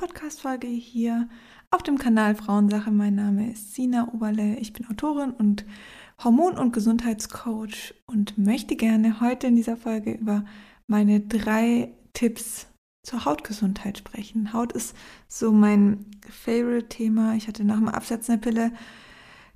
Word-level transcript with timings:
Podcast-Folge 0.00 0.66
hier 0.66 1.28
auf 1.70 1.82
dem 1.82 1.98
Kanal 1.98 2.34
Frauensache. 2.34 2.90
Mein 2.90 3.16
Name 3.16 3.52
ist 3.52 3.74
Sina 3.74 4.08
Oberle, 4.14 4.56
ich 4.56 4.72
bin 4.72 4.88
Autorin 4.88 5.30
und 5.30 5.66
Hormon- 6.24 6.56
und 6.56 6.72
Gesundheitscoach 6.72 7.92
und 8.06 8.38
möchte 8.38 8.76
gerne 8.76 9.20
heute 9.20 9.48
in 9.48 9.56
dieser 9.56 9.76
Folge 9.76 10.12
über 10.12 10.46
meine 10.86 11.20
drei 11.20 11.92
Tipps 12.14 12.66
zur 13.02 13.26
Hautgesundheit 13.26 13.98
sprechen. 13.98 14.54
Haut 14.54 14.72
ist 14.72 14.96
so 15.28 15.52
mein 15.52 16.06
Favorite-Thema. 16.30 17.34
Ich 17.34 17.46
hatte 17.46 17.64
nach 17.64 17.76
dem 17.76 17.88
Absetzen 17.88 18.40
der 18.40 18.50
Pille 18.50 18.72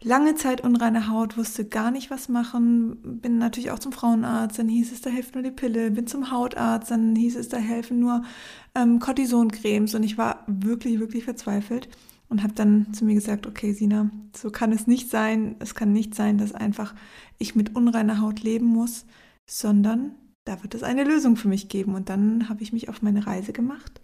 lange 0.04 0.34
Zeit 0.34 0.60
unreine 0.62 1.08
Haut, 1.08 1.36
wusste 1.36 1.64
gar 1.64 1.90
nicht, 1.90 2.10
was 2.10 2.28
machen. 2.28 3.20
Bin 3.20 3.38
natürlich 3.38 3.70
auch 3.70 3.78
zum 3.78 3.92
Frauenarzt, 3.92 4.58
dann 4.58 4.68
hieß 4.68 4.92
es, 4.92 5.00
da 5.00 5.10
hilft 5.10 5.34
nur 5.34 5.42
die 5.42 5.50
Pille. 5.50 5.90
Bin 5.90 6.06
zum 6.06 6.30
Hautarzt, 6.30 6.90
dann 6.90 7.16
hieß 7.16 7.36
es, 7.36 7.48
da 7.48 7.56
helfen 7.56 7.98
nur 7.98 8.22
ähm, 8.74 9.00
Cortisoncremes. 9.00 9.94
Und 9.94 10.02
ich 10.02 10.18
war 10.18 10.44
wirklich, 10.46 11.00
wirklich 11.00 11.24
verzweifelt 11.24 11.88
und 12.28 12.42
habe 12.42 12.52
dann 12.52 12.92
zu 12.92 13.04
mir 13.04 13.14
gesagt, 13.14 13.46
okay, 13.46 13.72
Sina, 13.72 14.10
so 14.36 14.50
kann 14.50 14.72
es 14.72 14.86
nicht 14.86 15.10
sein. 15.10 15.56
Es 15.58 15.74
kann 15.74 15.92
nicht 15.92 16.14
sein, 16.14 16.38
dass 16.38 16.52
einfach 16.52 16.94
ich 17.38 17.55
mit 17.55 17.74
unreiner 17.74 18.20
Haut 18.20 18.42
leben 18.42 18.66
muss, 18.66 19.06
sondern 19.46 20.14
da 20.44 20.62
wird 20.62 20.74
es 20.74 20.83
eine 20.83 21.05
Lösung 21.05 21.36
für 21.36 21.48
mich 21.48 21.68
geben. 21.68 21.94
Und 21.94 22.11
dann 22.11 22.48
habe 22.48 22.62
ich 22.62 22.72
mich 22.72 22.89
auf 22.89 23.02
meine 23.02 23.27
Reise 23.27 23.52
gemacht. 23.52 24.00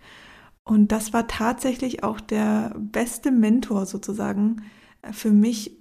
Und 0.64 0.92
das 0.92 1.12
war 1.12 1.26
tatsächlich 1.28 2.04
auch 2.04 2.20
der 2.20 2.74
beste 2.78 3.30
Mentor 3.30 3.86
sozusagen 3.86 4.62
äh, 5.02 5.12
für 5.12 5.30
mich, 5.30 5.79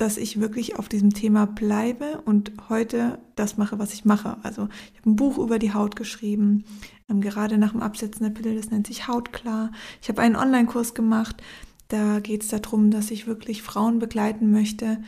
dass 0.00 0.16
ich 0.16 0.40
wirklich 0.40 0.78
auf 0.78 0.88
diesem 0.88 1.12
Thema 1.12 1.46
bleibe 1.46 2.22
und 2.24 2.52
heute 2.70 3.18
das 3.36 3.58
mache, 3.58 3.78
was 3.78 3.92
ich 3.92 4.06
mache. 4.06 4.38
Also 4.42 4.68
ich 4.92 4.98
habe 5.00 5.10
ein 5.10 5.16
Buch 5.16 5.36
über 5.36 5.58
die 5.58 5.74
Haut 5.74 5.94
geschrieben, 5.94 6.64
ähm, 7.10 7.20
gerade 7.20 7.58
nach 7.58 7.72
dem 7.72 7.82
Absetzen 7.82 8.24
der 8.24 8.30
Pille, 8.30 8.54
das 8.54 8.70
nennt 8.70 8.86
sich 8.86 9.08
Hautklar. 9.08 9.72
Ich 10.00 10.08
habe 10.08 10.22
einen 10.22 10.36
Online-Kurs 10.36 10.94
gemacht, 10.94 11.42
da 11.88 12.20
geht 12.20 12.42
es 12.42 12.48
darum, 12.48 12.90
dass 12.90 13.10
ich 13.10 13.26
wirklich 13.26 13.62
Frauen 13.62 13.98
begleiten 13.98 14.50
möchte, 14.50 15.02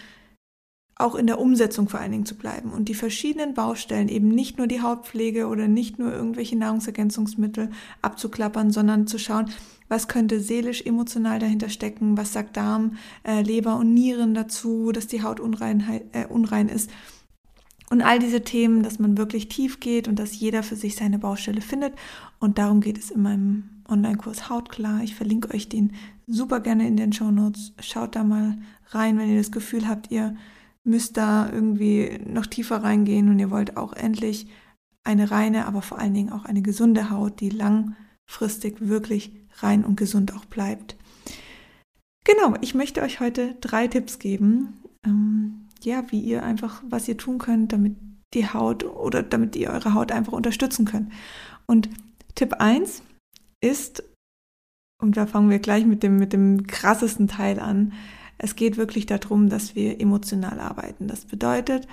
auch 0.97 1.15
in 1.15 1.27
der 1.27 1.41
Umsetzung 1.41 1.89
vor 1.89 2.01
allen 2.01 2.13
Dingen 2.13 2.27
zu 2.27 2.37
bleiben 2.37 2.71
und 2.71 2.91
die 2.91 2.95
verschiedenen 2.95 3.55
Baustellen, 3.55 4.09
eben 4.09 4.29
nicht 4.29 4.59
nur 4.59 4.67
die 4.67 4.83
Hautpflege 4.83 5.47
oder 5.47 5.69
nicht 5.69 5.99
nur 5.99 6.13
irgendwelche 6.13 6.57
Nahrungsergänzungsmittel 6.57 7.71
abzuklappern, 8.03 8.71
sondern 8.71 9.07
zu 9.07 9.19
schauen, 9.19 9.47
was 9.93 10.09
könnte 10.09 10.41
seelisch, 10.41 10.81
emotional 10.87 11.39
dahinter 11.39 11.69
stecken, 11.69 12.17
was 12.17 12.33
sagt 12.33 12.57
Darm, 12.57 12.97
äh, 13.25 13.43
Leber 13.43 13.77
und 13.77 13.93
Nieren 13.93 14.33
dazu, 14.33 14.91
dass 14.91 15.07
die 15.07 15.23
Haut 15.23 15.39
unrein, 15.39 15.85
äh, 16.13 16.27
unrein 16.27 16.71
ist. 16.71 16.91
Und 17.91 18.01
all 18.01 18.19
diese 18.19 18.41
Themen, 18.41 18.83
dass 18.83 18.99
man 18.99 19.19
wirklich 19.19 19.49
tief 19.49 19.81
geht 19.81 20.09
und 20.09 20.19
dass 20.19 20.41
jeder 20.41 20.63
für 20.63 20.77
sich 20.77 20.97
seine 20.97 21.19
Baustelle 21.19 21.61
findet. 21.61 21.93
Und 22.39 22.57
darum 22.57 22.81
geht 22.81 22.97
es 22.97 23.11
in 23.11 23.21
meinem 23.21 23.65
Online-Kurs 23.87 24.49
Hautklar. 24.49 25.03
Ich 25.03 25.15
verlinke 25.15 25.53
euch 25.53 25.69
den 25.69 25.93
super 26.27 26.61
gerne 26.61 26.89
in 26.89 26.97
den 26.97 27.13
Show 27.13 27.31
Notes. 27.31 27.75
Schaut 27.81 28.17
da 28.17 28.25
mal 28.25 28.57
rein, 28.93 29.19
wenn 29.19 29.29
ihr 29.29 29.37
das 29.37 29.53
Gefühl 29.53 29.87
habt, 29.87 30.11
ihr 30.11 30.35
müsst 30.85 31.19
da 31.19 31.53
irgendwie 31.53 32.19
noch 32.27 32.47
tiefer 32.47 32.83
reingehen 32.83 33.29
und 33.29 33.39
ihr 33.39 33.51
wollt 33.51 33.77
auch 33.77 33.93
endlich 33.93 34.47
eine 35.05 35.31
reine, 35.31 35.67
aber 35.67 35.83
vor 35.83 35.99
allen 35.99 36.15
Dingen 36.15 36.33
auch 36.33 36.47
eine 36.47 36.63
gesunde 36.63 37.11
Haut, 37.11 37.41
die 37.41 37.51
langfristig 37.51 38.89
wirklich 38.89 39.42
rein 39.57 39.85
und 39.85 39.97
gesund 39.97 40.35
auch 40.35 40.45
bleibt. 40.45 40.97
Genau, 42.25 42.55
ich 42.61 42.75
möchte 42.75 43.03
euch 43.03 43.21
heute 43.21 43.57
drei 43.61 43.89
Tipps 43.89 44.19
geben, 44.19 44.81
ähm, 45.05 45.69
ja, 45.83 46.05
wie 46.11 46.21
ihr 46.21 46.45
einfach, 46.45 46.83
was 46.89 47.09
ihr 47.09 47.17
tun 47.17 47.39
könnt, 47.39 47.73
damit 47.73 47.97
die 48.35 48.49
Haut 48.49 48.85
oder 48.85 49.23
damit 49.23 49.57
ihr 49.57 49.71
eure 49.71 49.95
Haut 49.95 50.13
einfach 50.13 50.33
unterstützen 50.33 50.85
könnt. 50.85 51.13
Und 51.67 51.91
Tipp 52.35 52.55
1 52.55 53.03
ist, 53.61 54.05
und 55.01 55.17
da 55.17 55.27
fangen 55.27 55.51
wir 55.51 55.59
gleich 55.59 55.85
mit 55.85 56.03
dem, 56.03 56.17
mit 56.17 56.33
dem 56.33 56.67
krassesten 56.67 57.29
Teil 57.29 57.59
an, 57.59 57.93
es 58.39 58.57
geht 58.57 58.77
wirklich 58.77 59.07
darum, 59.07 59.49
dass 59.49 59.75
wir 59.75 60.01
emotional 60.01 60.59
arbeiten. 60.61 61.09
Das 61.09 61.25
bedeutet, 61.25 61.87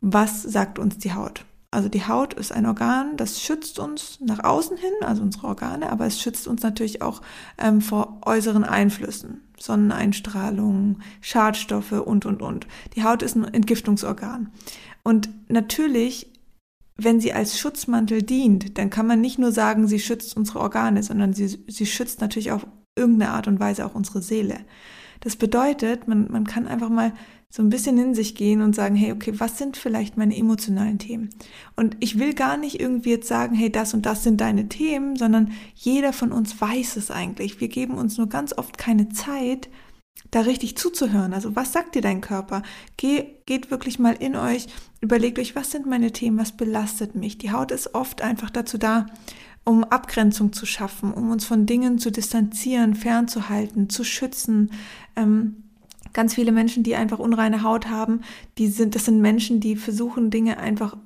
was 0.00 0.42
sagt 0.42 0.78
uns 0.78 0.98
die 0.98 1.12
Haut? 1.12 1.44
Also 1.72 1.88
die 1.88 2.04
Haut 2.06 2.34
ist 2.34 2.50
ein 2.50 2.66
Organ, 2.66 3.16
das 3.16 3.40
schützt 3.40 3.78
uns 3.78 4.18
nach 4.20 4.42
außen 4.42 4.76
hin, 4.76 4.92
also 5.02 5.22
unsere 5.22 5.46
Organe, 5.46 5.90
aber 5.92 6.04
es 6.04 6.20
schützt 6.20 6.48
uns 6.48 6.62
natürlich 6.62 7.00
auch 7.00 7.22
ähm, 7.58 7.80
vor 7.80 8.22
äußeren 8.26 8.64
Einflüssen, 8.64 9.42
Sonneneinstrahlung, 9.56 10.98
Schadstoffe 11.20 11.92
und, 11.92 12.26
und, 12.26 12.42
und. 12.42 12.66
Die 12.96 13.04
Haut 13.04 13.22
ist 13.22 13.36
ein 13.36 13.44
Entgiftungsorgan. 13.44 14.50
Und 15.04 15.28
natürlich, 15.48 16.32
wenn 16.96 17.20
sie 17.20 17.32
als 17.32 17.56
Schutzmantel 17.56 18.22
dient, 18.22 18.76
dann 18.76 18.90
kann 18.90 19.06
man 19.06 19.20
nicht 19.20 19.38
nur 19.38 19.52
sagen, 19.52 19.86
sie 19.86 20.00
schützt 20.00 20.36
unsere 20.36 20.58
Organe, 20.58 21.04
sondern 21.04 21.34
sie, 21.34 21.46
sie 21.68 21.86
schützt 21.86 22.20
natürlich 22.20 22.50
auf 22.50 22.66
irgendeine 22.96 23.30
Art 23.30 23.46
und 23.46 23.60
Weise 23.60 23.86
auch 23.86 23.94
unsere 23.94 24.22
Seele. 24.22 24.58
Das 25.20 25.36
bedeutet, 25.36 26.08
man, 26.08 26.30
man 26.32 26.46
kann 26.46 26.66
einfach 26.66 26.88
mal 26.88 27.12
so 27.50 27.62
ein 27.62 27.68
bisschen 27.68 27.98
in 27.98 28.14
sich 28.14 28.36
gehen 28.36 28.62
und 28.62 28.76
sagen, 28.76 28.94
hey, 28.94 29.10
okay, 29.10 29.34
was 29.38 29.58
sind 29.58 29.76
vielleicht 29.76 30.16
meine 30.16 30.36
emotionalen 30.36 30.98
Themen? 31.00 31.30
Und 31.74 31.96
ich 31.98 32.18
will 32.18 32.32
gar 32.32 32.56
nicht 32.56 32.80
irgendwie 32.80 33.10
jetzt 33.10 33.26
sagen, 33.26 33.56
hey, 33.56 33.70
das 33.70 33.92
und 33.92 34.06
das 34.06 34.22
sind 34.22 34.40
deine 34.40 34.68
Themen, 34.68 35.16
sondern 35.16 35.50
jeder 35.74 36.12
von 36.12 36.30
uns 36.30 36.60
weiß 36.60 36.96
es 36.96 37.10
eigentlich. 37.10 37.60
Wir 37.60 37.68
geben 37.68 37.94
uns 37.98 38.18
nur 38.18 38.28
ganz 38.28 38.56
oft 38.56 38.78
keine 38.78 39.08
Zeit, 39.08 39.68
da 40.30 40.42
richtig 40.42 40.76
zuzuhören. 40.76 41.34
Also 41.34 41.56
was 41.56 41.72
sagt 41.72 41.96
dir 41.96 42.02
dein 42.02 42.20
Körper? 42.20 42.62
Geh, 42.96 43.26
geht 43.46 43.72
wirklich 43.72 43.98
mal 43.98 44.14
in 44.14 44.36
euch, 44.36 44.68
überlegt 45.00 45.40
euch, 45.40 45.56
was 45.56 45.72
sind 45.72 45.86
meine 45.86 46.12
Themen, 46.12 46.38
was 46.38 46.52
belastet 46.52 47.16
mich? 47.16 47.36
Die 47.38 47.50
Haut 47.50 47.72
ist 47.72 47.96
oft 47.96 48.22
einfach 48.22 48.50
dazu 48.50 48.78
da, 48.78 49.06
um 49.64 49.82
Abgrenzung 49.82 50.52
zu 50.52 50.66
schaffen, 50.66 51.12
um 51.12 51.30
uns 51.30 51.44
von 51.44 51.66
Dingen 51.66 51.98
zu 51.98 52.12
distanzieren, 52.12 52.94
fernzuhalten, 52.94 53.90
zu 53.90 54.04
schützen. 54.04 54.70
Ähm, 55.16 55.64
ganz 56.12 56.34
viele 56.34 56.52
Menschen, 56.52 56.82
die 56.82 56.96
einfach 56.96 57.18
unreine 57.18 57.62
Haut 57.62 57.88
haben, 57.88 58.20
die 58.58 58.68
sind, 58.68 58.94
das 58.94 59.04
sind 59.04 59.20
Menschen, 59.20 59.60
die 59.60 59.76
versuchen, 59.76 60.30
Dinge 60.30 60.58
einfach 60.58 60.96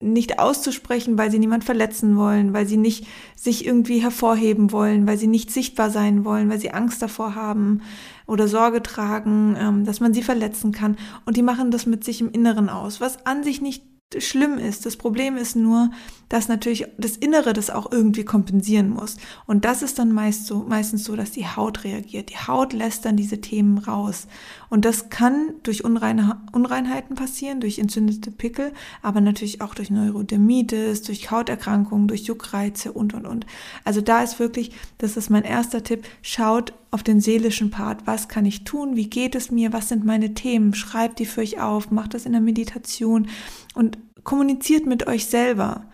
nicht 0.00 0.38
auszusprechen, 0.38 1.18
weil 1.18 1.30
sie 1.30 1.40
niemand 1.40 1.64
verletzen 1.64 2.16
wollen, 2.16 2.52
weil 2.52 2.66
sie 2.66 2.76
nicht 2.76 3.06
sich 3.34 3.66
irgendwie 3.66 3.98
hervorheben 3.98 4.70
wollen, 4.70 5.08
weil 5.08 5.18
sie 5.18 5.26
nicht 5.26 5.50
sichtbar 5.50 5.90
sein 5.90 6.24
wollen, 6.24 6.48
weil 6.48 6.60
sie 6.60 6.70
Angst 6.70 7.02
davor 7.02 7.34
haben 7.34 7.82
oder 8.26 8.46
Sorge 8.46 8.80
tragen, 8.82 9.56
ähm, 9.58 9.84
dass 9.84 9.98
man 9.98 10.14
sie 10.14 10.22
verletzen 10.22 10.70
kann. 10.70 10.96
Und 11.26 11.36
die 11.36 11.42
machen 11.42 11.72
das 11.72 11.86
mit 11.86 12.04
sich 12.04 12.20
im 12.20 12.30
Inneren 12.30 12.68
aus, 12.68 13.00
was 13.00 13.26
an 13.26 13.42
sich 13.42 13.60
nicht 13.60 13.82
schlimm 14.16 14.56
ist. 14.58 14.86
Das 14.86 14.96
Problem 14.96 15.36
ist 15.36 15.54
nur, 15.54 15.90
dass 16.28 16.48
natürlich 16.48 16.86
das 16.96 17.16
Innere 17.16 17.52
das 17.52 17.70
auch 17.70 17.90
irgendwie 17.92 18.24
kompensieren 18.24 18.88
muss. 18.90 19.16
Und 19.46 19.64
das 19.64 19.82
ist 19.82 19.98
dann 19.98 20.12
meist 20.12 20.46
so, 20.46 20.60
meistens 20.60 21.04
so, 21.04 21.14
dass 21.16 21.30
die 21.30 21.46
Haut 21.46 21.84
reagiert. 21.84 22.30
Die 22.30 22.36
Haut 22.36 22.72
lässt 22.72 23.04
dann 23.04 23.16
diese 23.16 23.40
Themen 23.40 23.78
raus. 23.78 24.26
Und 24.70 24.84
das 24.84 25.10
kann 25.10 25.54
durch 25.62 25.84
Unreine, 25.84 26.40
Unreinheiten 26.52 27.16
passieren, 27.16 27.60
durch 27.60 27.78
entzündete 27.78 28.30
Pickel, 28.30 28.72
aber 29.02 29.20
natürlich 29.20 29.60
auch 29.60 29.74
durch 29.74 29.90
Neurodermitis, 29.90 31.02
durch 31.02 31.30
Hauterkrankungen, 31.30 32.08
durch 32.08 32.22
Juckreize 32.22 32.92
und, 32.92 33.14
und, 33.14 33.26
und. 33.26 33.46
Also 33.84 34.00
da 34.00 34.22
ist 34.22 34.38
wirklich, 34.38 34.72
das 34.98 35.16
ist 35.16 35.30
mein 35.30 35.44
erster 35.44 35.82
Tipp, 35.82 36.06
schaut 36.22 36.72
auf 36.90 37.02
den 37.02 37.20
seelischen 37.20 37.70
Part. 37.70 38.06
Was 38.06 38.28
kann 38.28 38.46
ich 38.46 38.64
tun? 38.64 38.96
Wie 38.96 39.08
geht 39.08 39.34
es 39.34 39.50
mir? 39.50 39.72
Was 39.72 39.88
sind 39.88 40.04
meine 40.04 40.34
Themen? 40.34 40.74
Schreibt 40.74 41.18
die 41.18 41.26
für 41.26 41.40
euch 41.40 41.60
auf, 41.60 41.90
macht 41.90 42.14
das 42.14 42.26
in 42.26 42.32
der 42.32 42.40
Meditation 42.40 43.28
und 43.74 43.98
kommuniziert 44.24 44.86
mit 44.86 45.06
euch 45.06 45.26
selber 45.26 45.86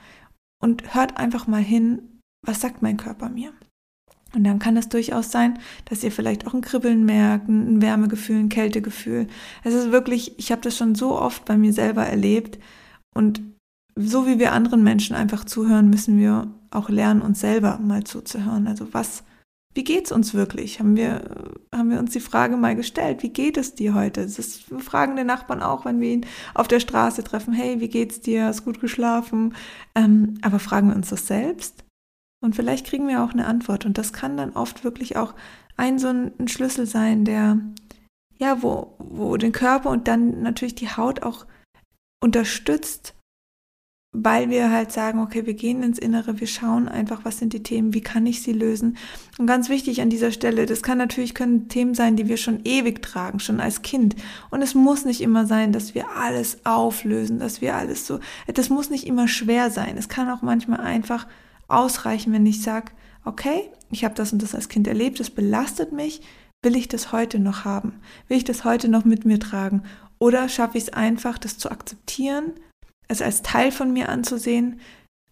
und 0.61 0.95
hört 0.95 1.17
einfach 1.17 1.47
mal 1.47 1.63
hin, 1.63 2.21
was 2.43 2.61
sagt 2.61 2.83
mein 2.83 2.97
Körper 2.97 3.29
mir. 3.29 3.53
Und 4.35 4.45
dann 4.45 4.59
kann 4.59 4.77
es 4.77 4.89
durchaus 4.89 5.31
sein, 5.31 5.59
dass 5.85 6.03
ihr 6.03 6.13
vielleicht 6.13 6.47
auch 6.47 6.55
ein 6.55 6.61
Kribbeln 6.61 7.05
merkt, 7.05 7.49
ein 7.49 7.81
Wärmegefühl, 7.81 8.39
ein 8.39 8.49
Kältegefühl. 8.49 9.29
Es 9.63 9.75
ist 9.75 9.93
wirklich, 9.93 10.39
ich 10.39 10.51
habe 10.51 10.63
das 10.63 10.77
schon 10.77 10.95
so 10.95 11.19
oft 11.19 11.45
bei 11.45 11.57
mir 11.57 11.73
selber 11.73 12.05
erlebt 12.05 12.59
und 13.15 13.43
so 13.97 14.27
wie 14.27 14.41
wir 14.41 14.53
anderen 14.53 14.83
Menschen 14.83 15.15
einfach 15.15 15.45
zuhören, 15.45 15.89
müssen 15.89 16.19
wir 16.19 16.49
auch 16.71 16.89
lernen, 16.89 17.23
uns 17.23 17.41
selber 17.41 17.79
mal 17.79 18.03
zuzuhören. 18.03 18.67
Also 18.67 18.93
was 18.93 19.23
wie 19.75 19.85
geht's 19.85 20.13
uns 20.13 20.35
wirklich? 20.35 20.79
Haben 20.79 20.97
wir, 20.97 21.23
haben 21.75 21.91
wir 21.91 21.99
uns 21.99 22.13
die 22.13 22.21
Frage 22.21 22.57
mal 22.57 22.77
gestellt, 22.77 23.23
wie 23.25 23.31
geht 23.31 23.57
es 23.57 23.75
dir 23.75 23.95
heute? 23.95 24.23
Das 24.23 24.61
fragen 24.79 25.17
den 25.17 25.27
Nachbarn 25.27 25.63
auch, 25.63 25.85
wenn 25.85 26.01
wir 26.01 26.13
ihn 26.13 26.27
auf 26.55 26.69
der 26.69 26.79
Straße 26.79 27.25
treffen. 27.25 27.53
Hey, 27.53 27.81
wie 27.81 27.89
geht's 27.89 28.21
dir? 28.21 28.47
Hast 28.47 28.65
gut 28.65 28.81
geschlafen? 28.81 29.55
Ähm, 29.97 30.39
aber 30.43 30.61
fragen 30.61 30.89
wir 30.89 30.97
uns 30.97 31.11
das 31.11 31.27
selbst? 31.27 31.84
Und 32.45 32.55
vielleicht 32.55 32.87
kriegen 32.87 33.09
wir 33.09 33.25
auch 33.25 33.33
eine 33.33 33.47
Antwort. 33.47 33.87
Und 33.87 33.97
das 33.97 34.13
kann 34.13 34.37
dann 34.37 34.51
oft 34.51 34.85
wirklich 34.85 35.17
auch 35.17 35.35
ein 35.79 35.99
so 35.99 36.09
ein 36.09 36.47
Schlüssel 36.47 36.87
sein, 36.87 37.25
der, 37.25 37.59
ja, 38.37 38.63
wo, 38.63 38.95
wo 38.99 39.37
den 39.39 39.53
Körper 39.53 39.89
und 39.89 40.07
dann 40.09 40.43
natürlich 40.43 40.75
die 40.75 40.91
Haut 40.91 41.23
auch 41.23 41.47
unterstützt, 42.23 43.15
weil 44.13 44.51
wir 44.51 44.71
halt 44.71 44.93
sagen, 44.93 45.21
okay, 45.21 45.47
wir 45.47 45.55
gehen 45.55 45.83
ins 45.83 45.99
Innere, 45.99 46.39
wir 46.39 46.47
schauen 46.47 46.87
einfach, 46.87 47.25
was 47.25 47.39
sind 47.39 47.55
die 47.55 47.63
Themen, 47.63 47.95
wie 47.95 48.03
kann 48.03 48.27
ich 48.27 48.43
sie 48.43 48.53
lösen. 48.53 48.99
Und 49.39 49.47
ganz 49.47 49.71
wichtig 49.71 50.03
an 50.03 50.11
dieser 50.11 50.31
Stelle, 50.31 50.67
das 50.67 50.83
kann 50.83 50.99
natürlich 50.99 51.35
können 51.35 51.69
Themen 51.69 51.95
sein, 51.95 52.15
die 52.15 52.29
wir 52.29 52.37
schon 52.37 52.61
ewig 52.65 53.01
tragen, 53.01 53.41
schon 53.41 53.59
als 53.59 53.81
Kind. 53.81 54.17
Und 54.51 54.61
es 54.61 54.75
muss 54.75 55.07
nicht 55.07 55.23
immer 55.23 55.47
sein, 55.47 55.73
dass 55.73 55.95
wir 55.95 56.11
alles 56.11 56.59
auflösen, 56.65 57.39
dass 57.39 57.63
wir 57.63 57.75
alles 57.75 58.07
so, 58.07 58.21
das 58.53 58.69
muss 58.69 58.91
nicht 58.91 59.07
immer 59.07 59.29
schwer 59.29 59.71
sein. 59.71 59.97
Es 59.97 60.11
kann 60.11 60.29
auch 60.29 60.43
manchmal 60.43 60.81
einfach 60.81 61.27
ausreichen, 61.69 62.33
wenn 62.33 62.47
ich 62.47 62.63
sage, 62.63 62.93
okay, 63.25 63.71
ich 63.91 64.05
habe 64.05 64.15
das 64.15 64.33
und 64.33 64.43
das 64.43 64.55
als 64.55 64.69
Kind 64.69 64.87
erlebt, 64.87 65.21
das 65.21 65.31
belastet 65.31 65.93
mich, 65.93 66.21
will 66.63 66.77
ich 66.77 66.89
das 66.89 67.13
heute 67.13 67.39
noch 67.39 67.65
haben? 67.65 68.01
Will 68.29 68.37
ich 68.37 68.45
das 68.45 68.65
heute 68.65 68.89
noch 68.89 69.05
mit 69.05 69.25
mir 69.25 69.39
tragen? 69.39 69.83
Oder 70.19 70.49
schaffe 70.49 70.79
ich 70.79 70.85
es 70.85 70.93
einfach, 70.93 71.39
das 71.39 71.59
zu 71.59 71.71
akzeptieren, 71.71 72.53
es 73.09 73.23
als 73.23 73.43
Teil 73.43 73.71
von 73.71 73.93
mir 73.93 74.09
anzusehen, 74.09 74.81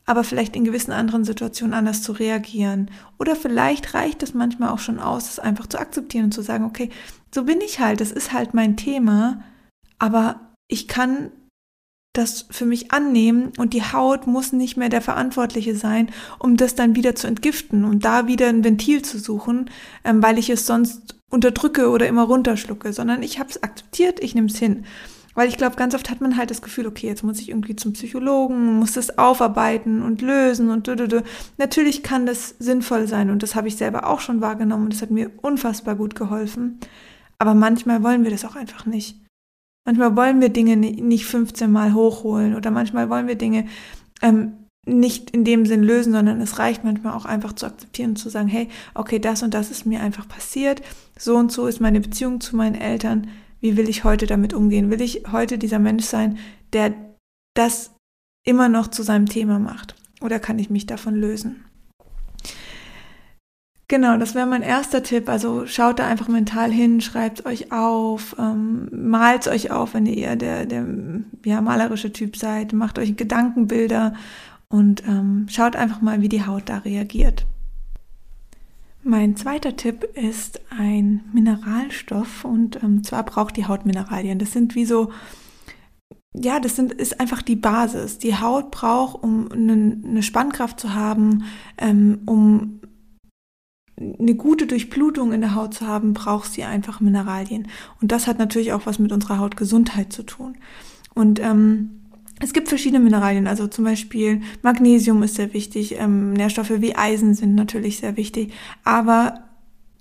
aber 0.05 0.25
vielleicht 0.25 0.57
in 0.57 0.65
gewissen 0.65 0.93
anderen 0.93 1.25
Situationen 1.25 1.75
anders 1.75 2.03
zu 2.03 2.13
reagieren. 2.13 2.91
Oder 3.19 3.37
vielleicht 3.37 3.95
reicht 3.95 4.23
es 4.23 4.35
manchmal 4.35 4.71
auch 4.71 4.79
schon 4.79 4.99
aus, 4.99 5.31
es 5.31 5.39
einfach 5.39 5.67
zu 5.67 5.79
akzeptieren 5.79 6.27
und 6.27 6.35
zu 6.35 6.43
sagen, 6.43 6.65
okay, 6.65 6.91
so 7.35 7.45
bin 7.45 7.61
ich 7.61 7.81
halt, 7.81 8.01
das 8.01 8.13
ist 8.13 8.33
halt 8.33 8.53
mein 8.53 8.77
Thema, 8.77 9.43
aber 9.99 10.53
ich 10.69 10.89
kann 10.89 11.31
das 12.13 12.47
für 12.51 12.67
mich 12.67 12.93
annehmen 12.93 13.53
und 13.57 13.73
die 13.73 13.83
Haut 13.83 14.27
muss 14.27 14.53
nicht 14.53 14.77
mehr 14.77 14.91
der 14.91 15.01
Verantwortliche 15.01 15.75
sein, 15.75 16.11
um 16.39 16.57
das 16.57 16.75
dann 16.75 16.95
wieder 16.95 17.15
zu 17.15 17.27
entgiften 17.27 17.85
und 17.85 18.05
da 18.05 18.27
wieder 18.27 18.49
ein 18.49 18.65
Ventil 18.65 19.03
zu 19.03 19.19
suchen, 19.19 19.71
ähm, 20.05 20.23
weil 20.23 20.39
ich 20.39 20.51
es 20.51 20.67
sonst 20.67 21.17
unterdrücke 21.31 21.89
oder 21.89 22.07
immer 22.07 22.25
runterschlucke, 22.25 22.93
sondern 22.93 23.23
ich 23.23 23.39
habe 23.39 23.49
es 23.49 23.63
akzeptiert, 23.63 24.23
ich 24.23 24.35
nehme 24.35 24.49
es 24.49 24.59
hin. 24.59 24.85
Weil 25.35 25.49
ich 25.49 25.57
glaube, 25.57 25.77
ganz 25.77 25.95
oft 25.95 26.11
hat 26.11 26.21
man 26.21 26.37
halt 26.37 26.51
das 26.51 26.61
Gefühl, 26.61 26.87
okay, 26.87 27.07
jetzt 27.07 27.25
muss 27.25 27.41
ich 27.41 27.49
irgendwie 27.49 27.75
zum 27.75 27.95
Psychologen, 27.95 28.79
muss 28.79 28.93
das 28.93 29.17
aufarbeiten 29.17 30.03
und 30.03 30.21
lösen 30.21 30.69
und 30.69 30.89
du, 30.89 30.95
du, 30.95 31.09
du. 31.09 31.23
Natürlich 31.57 32.03
kann 32.03 32.27
das 32.27 32.55
sinnvoll 32.59 33.09
sein 33.09 33.31
und 33.31 33.43
das 33.43 33.55
habe 33.55 33.69
ich 33.69 33.77
selber 33.77 34.07
auch 34.07 34.21
schon 34.21 34.43
wahrgenommen 34.43 34.85
und 34.85 34.93
das 34.93 35.01
hat 35.01 35.11
mir 35.11 35.31
unfassbar 35.41 35.95
gut 35.95 36.15
geholfen. 36.15 36.79
Aber 37.39 37.55
manchmal 37.55 38.03
wollen 38.03 38.25
wir 38.25 38.31
das 38.31 38.45
auch 38.45 38.57
einfach 38.57 38.85
nicht. 38.85 39.17
Manchmal 39.85 40.17
wollen 40.17 40.41
wir 40.41 40.49
Dinge 40.49 40.77
nicht 40.77 41.27
15 41.27 41.71
Mal 41.71 41.95
hochholen 41.95 42.55
oder 42.55 42.71
manchmal 42.71 43.11
wollen 43.11 43.27
wir 43.27 43.35
Dinge 43.35 43.67
ähm, 44.23 44.53
nicht 44.87 45.31
in 45.31 45.45
dem 45.45 45.67
Sinn 45.67 45.83
lösen, 45.83 46.13
sondern 46.13 46.41
es 46.41 46.59
reicht 46.59 46.85
manchmal 46.85 47.15
auch 47.15 47.25
einfach 47.25 47.53
zu 47.53 47.67
akzeptieren 47.67 48.11
und 48.11 48.17
zu 48.17 48.29
sagen, 48.29 48.49
hey, 48.49 48.69
okay, 48.95 49.19
das 49.19 49.43
und 49.43 49.55
das 49.55 49.71
ist 49.71 49.87
mir 49.87 50.01
einfach 50.01 50.27
passiert, 50.27 50.83
so 51.19 51.37
und 51.37 51.53
so 51.53 51.67
ist 51.67 51.81
meine 51.81 52.01
Beziehung 52.01 52.41
zu 52.41 52.57
meinen 52.57 52.75
Eltern, 52.75 53.29
wie 53.61 53.77
will 53.77 53.89
ich 53.89 54.03
heute 54.03 54.27
damit 54.27 54.55
umgehen? 54.55 54.91
Will 54.91 55.01
ich 55.01 55.23
heute 55.31 55.57
dieser 55.57 55.79
Mensch 55.79 56.05
sein, 56.05 56.39
der 56.73 56.95
das 57.55 57.93
immer 58.45 58.69
noch 58.69 58.89
zu 58.89 59.05
seinem 59.05 59.27
Thema 59.27 59.61
macht? 59.61 59.95
Oder 60.21 60.41
kann 60.41 60.59
ich 60.59 60.69
mich 60.69 60.87
davon 60.87 61.15
lösen? 61.15 61.65
Genau, 63.93 64.17
das 64.17 64.35
wäre 64.35 64.47
mein 64.47 64.63
erster 64.63 65.03
Tipp. 65.03 65.29
Also 65.29 65.67
schaut 65.67 65.99
da 65.99 66.07
einfach 66.07 66.27
mental 66.27 66.73
hin, 66.73 67.03
schreibt 67.03 67.45
euch 67.45 67.73
auf, 67.73 68.35
ähm, 68.39 68.89
malt 68.91 69.47
euch 69.49 69.71
auf, 69.71 69.93
wenn 69.93 70.07
ihr 70.07 70.17
eher 70.17 70.35
der, 70.35 70.65
der 70.65 70.87
ja, 71.45 71.61
malerische 71.61 72.11
Typ 72.11 72.39
seid. 72.39 72.73
Macht 72.73 72.99
euch 72.99 73.19
Gedankenbilder 73.19 74.15
und 74.71 75.07
ähm, 75.07 75.45
schaut 75.51 75.77
einfach 75.77 76.01
mal, 76.01 76.23
wie 76.23 76.31
die 76.31 76.47
Haut 76.47 76.71
da 76.71 76.79
reagiert. 76.79 77.45
Mein 79.03 79.37
zweiter 79.37 79.77
Tipp 79.77 80.05
ist 80.15 80.63
ein 80.71 81.25
Mineralstoff 81.35 82.47
und 82.47 82.83
ähm, 82.83 83.05
zwar 83.05 83.25
braucht 83.25 83.59
die 83.59 83.67
Haut 83.67 83.85
Mineralien. 83.85 84.39
Das 84.39 84.53
sind 84.53 84.75
wie 84.75 84.87
so, 84.87 85.11
ja, 86.33 86.61
das 86.61 86.77
sind, 86.77 86.95
ist 86.95 87.21
einfach 87.21 87.43
die 87.43 87.57
Basis. 87.57 88.17
Die 88.17 88.37
Haut 88.37 88.71
braucht, 88.71 89.23
um 89.23 89.53
eine, 89.53 89.99
eine 90.03 90.23
Spannkraft 90.23 90.81
zu 90.81 90.95
haben, 90.95 91.45
ähm, 91.77 92.21
um 92.25 92.79
eine 93.97 94.35
gute 94.35 94.67
Durchblutung 94.67 95.33
in 95.33 95.41
der 95.41 95.55
Haut 95.55 95.75
zu 95.75 95.87
haben, 95.87 96.13
braucht 96.15 96.51
sie 96.53 96.65
einfach 96.65 97.01
Mineralien. 97.01 97.69
Und 98.01 98.13
das 98.13 98.27
hat 98.27 98.39
natürlich 98.39 98.73
auch 98.73 98.87
was 98.87 98.99
mit 98.99 99.13
unserer 99.13 99.39
Hautgesundheit 99.39 100.13
zu 100.13 100.23
tun. 100.23 100.57
Und 101.15 101.41
ähm, 101.41 101.91
es 102.41 102.53
gibt 102.53 102.69
verschiedene 102.69 103.03
Mineralien, 103.03 103.47
also 103.47 103.69
zum 103.69 103.85
Beispiel 103.85 104.41
Magnesium 104.63 105.23
ist 105.23 105.37
sehr 105.37 105.55
wichtig, 105.55 105.97
ähm, 105.99 106.33
Nährstoffe 106.33 106.73
wie 106.79 106.97
Eisen 106.97 107.35
sind 107.35 107.55
natürlich 107.55 107.99
sehr 107.99 108.17
wichtig, 108.17 108.53
aber 108.83 109.45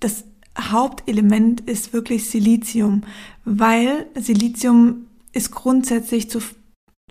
das 0.00 0.24
Hauptelement 0.58 1.60
ist 1.60 1.92
wirklich 1.92 2.28
Silizium, 2.28 3.02
weil 3.44 4.06
Silizium 4.16 5.06
ist 5.32 5.52
grundsätzlich 5.52 6.28
zur 6.30 6.42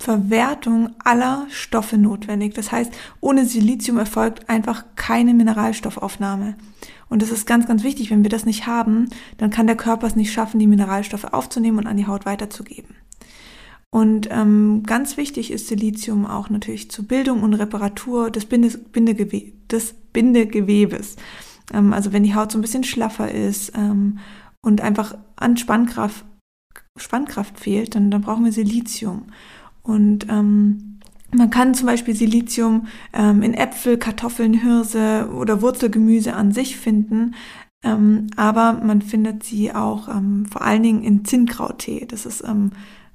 Verwertung 0.02 0.90
aller 1.04 1.46
Stoffe 1.50 1.98
notwendig. 1.98 2.56
Das 2.56 2.72
heißt, 2.72 2.92
ohne 3.20 3.46
Silizium 3.46 3.98
erfolgt 3.98 4.50
einfach 4.50 4.84
keine 4.96 5.34
Mineralstoffaufnahme. 5.34 6.56
Und 7.08 7.22
das 7.22 7.30
ist 7.30 7.46
ganz, 7.46 7.68
ganz 7.68 7.84
wichtig. 7.84 8.10
Wenn 8.10 8.24
wir 8.24 8.30
das 8.30 8.46
nicht 8.46 8.66
haben, 8.66 9.10
dann 9.38 9.52
kann 9.52 9.68
der 9.68 9.76
Körper 9.76 10.08
es 10.08 10.16
nicht 10.16 10.34
schaffen, 10.34 10.60
die 10.60 10.68
Mineralstoffe 10.68 11.26
aufzunehmen 11.26 11.78
und 11.78 11.88
an 11.88 11.98
die 11.98 12.08
Haut 12.08 12.26
weiterzugeben. 12.26 12.96
Und 13.92 14.30
ähm, 14.32 14.84
ganz 14.86 15.18
wichtig 15.18 15.52
ist 15.52 15.68
Silizium 15.68 16.26
auch 16.26 16.50
natürlich 16.50 16.90
zur 16.90 17.06
Bildung 17.06 17.44
und 17.44 17.54
Reparatur 17.54 18.32
des, 18.32 18.46
Binde, 18.46 18.78
Bindegewe 18.78 19.52
des 19.70 19.94
Bindegewebes. 20.14 21.18
Ähm, 21.74 21.94
also 21.94 22.14
wenn 22.14 22.24
die 22.24 22.34
Haut 22.34 22.52
so 22.52 22.58
ein 22.58 22.62
bisschen 22.62 22.86
schlaffer 22.86 23.30
ist 23.30 23.74
ähm, 23.76 24.20
und 24.62 24.82
einfach 24.82 25.18
an 25.36 25.58
Spannkraft, 25.58 26.26
Spannkraft 26.98 27.60
fehlt, 27.60 27.94
dann, 27.96 28.10
dann 28.10 28.22
brauchen 28.22 28.46
wir 28.46 28.54
Silizium. 28.54 29.28
Und 29.84 30.28
ähm, 30.30 31.00
man 31.34 31.50
kann 31.50 31.74
zum 31.74 31.88
Beispiel 31.88 32.16
Silizium 32.16 32.88
ähm, 33.14 33.42
in 33.42 33.54
Äpfel, 33.54 33.98
Kartoffeln, 33.98 34.54
Hirse 34.54 35.30
oder 35.34 35.62
Wurzelgemüse 35.62 36.34
an 36.34 36.52
sich 36.52 36.78
finden. 36.78 37.36
Ähm, 37.84 38.28
aber 38.36 38.74
man 38.74 39.02
findet 39.02 39.44
sie 39.44 39.74
auch 39.74 40.08
ähm, 40.08 40.46
vor 40.46 40.62
allen 40.62 40.84
Dingen 40.84 41.04
in 41.04 41.26
Zinnkrauttee. 41.26 42.06
Das 42.06 42.26
ist 42.26 42.44
ähm, 42.44 42.72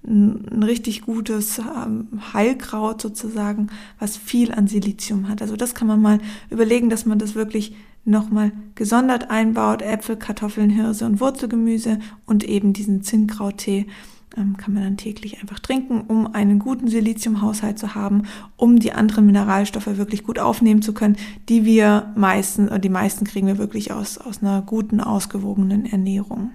ein 0.07 0.63
richtig 0.63 1.03
gutes 1.03 1.59
ähm, 1.59 2.09
Heilkraut 2.33 3.03
sozusagen, 3.03 3.69
was 3.99 4.17
viel 4.17 4.53
an 4.53 4.67
Silizium 4.67 5.29
hat. 5.29 5.43
Also 5.43 5.57
das 5.57 5.75
kann 5.75 5.89
man 5.89 6.01
mal 6.01 6.19
überlegen, 6.51 6.91
dass 6.91 7.07
man 7.07 7.19
das 7.19 7.35
wirklich 7.35 7.77
nochmal 8.05 8.53
gesondert 8.77 9.31
einbaut. 9.31 9.83
Äpfel, 9.83 10.17
Kartoffeln, 10.17 10.71
Hirse 10.71 11.07
und 11.07 11.21
Wurzelgemüse 11.21 11.99
und 12.25 12.45
eben 12.45 12.73
diesen 12.73 13.03
Zinnkrauttee 13.03 13.87
kann 14.37 14.75
man 14.75 14.83
dann 14.83 14.97
täglich 14.97 15.41
einfach 15.41 15.59
trinken, 15.59 16.03
um 16.03 16.35
einen 16.35 16.59
guten 16.59 16.89
Siliziumhaushalt 16.89 17.79
zu 17.79 17.95
haben, 17.95 18.25
um 18.57 18.79
die 18.79 18.93
anderen 18.93 19.25
Mineralstoffe 19.25 19.87
wirklich 19.87 20.25
gut 20.25 20.39
aufnehmen 20.39 20.83
zu 20.83 20.93
können, 20.93 21.17
die 21.49 21.65
wir 21.65 22.13
meisten, 22.17 22.67
oder 22.67 22.79
die 22.79 22.91
meisten 22.91 23.25
kriegen 23.25 23.47
wir 23.47 23.57
wirklich 23.57 23.93
aus, 23.93 24.19
aus 24.19 24.43
einer 24.43 24.61
guten, 24.61 25.01
ausgewogenen 25.01 25.87
Ernährung. 25.87 26.51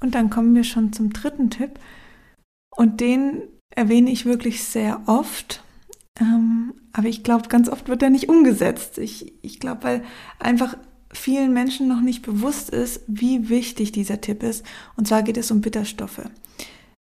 Und 0.00 0.14
dann 0.14 0.30
kommen 0.30 0.54
wir 0.54 0.64
schon 0.64 0.92
zum 0.92 1.12
dritten 1.12 1.50
Tipp. 1.50 1.80
Und 2.70 3.00
den 3.00 3.42
erwähne 3.70 4.10
ich 4.10 4.24
wirklich 4.24 4.62
sehr 4.62 5.00
oft. 5.06 5.64
Ähm, 6.20 6.74
aber 6.92 7.08
ich 7.08 7.24
glaube, 7.24 7.48
ganz 7.48 7.68
oft 7.68 7.88
wird 7.88 8.02
er 8.02 8.10
nicht 8.10 8.28
umgesetzt. 8.28 8.98
Ich, 8.98 9.32
ich 9.42 9.58
glaube, 9.58 9.82
weil 9.82 10.04
einfach 10.38 10.76
vielen 11.14 11.52
Menschen 11.52 11.88
noch 11.88 12.00
nicht 12.00 12.22
bewusst 12.22 12.70
ist, 12.70 13.02
wie 13.06 13.48
wichtig 13.48 13.92
dieser 13.92 14.20
Tipp 14.20 14.42
ist. 14.42 14.64
Und 14.96 15.08
zwar 15.08 15.22
geht 15.22 15.36
es 15.36 15.50
um 15.50 15.60
Bitterstoffe. 15.60 16.28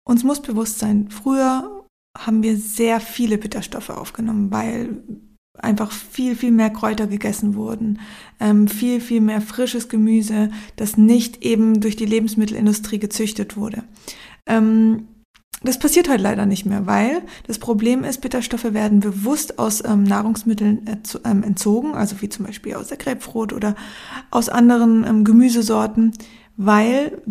Uns 0.08 0.24
muss 0.24 0.42
bewusst 0.42 0.80
sein, 0.80 1.10
früher 1.10 1.86
haben 2.18 2.44
wir 2.44 2.58
sehr 2.58 3.00
viele 3.00 3.38
Bitterstoffe 3.38 3.90
aufgenommen, 3.90 4.52
weil 4.52 5.04
einfach 5.58 5.92
viel, 5.92 6.36
viel 6.36 6.52
mehr 6.52 6.70
Kräuter 6.70 7.08
gegessen 7.08 7.56
wurden, 7.56 8.00
ähm, 8.40 8.68
viel, 8.68 9.02
viel 9.02 9.22
mehr 9.22 9.42
frisches 9.42 9.90
Gemüse, 9.90 10.52
das 10.76 10.98
nicht 10.98 11.44
eben 11.44 11.82
durch 11.82 11.96
die 11.96 12.06
Lebensmittelindustrie 12.06 13.00
gezüchtet 13.00 13.58
wurde. 13.58 13.84
Ähm, 14.46 15.08
das 15.68 15.80
passiert 15.80 16.10
heute 16.10 16.24
leider 16.24 16.46
nicht 16.46 16.66
mehr, 16.66 16.86
weil 16.86 17.22
das 17.48 17.60
Problem 17.60 18.04
ist, 18.04 18.22
Bitterstoffe 18.22 18.74
werden 18.74 19.00
bewusst 19.00 19.60
aus 19.60 19.84
ähm, 19.86 20.04
Nahrungsmitteln 20.04 20.86
ähm, 21.24 21.44
entzogen, 21.44 21.96
also 21.96 22.22
wie 22.22 22.30
zum 22.30 22.46
Beispiel 22.46 22.76
aus 22.76 22.88
der 22.88 22.98
Grapefruit 22.98 23.54
oder 23.54 23.76
aus 24.32 24.50
anderen 24.50 25.06
ähm, 25.06 25.24
Gemüsesorten, 25.24 26.14
weil 26.58 27.22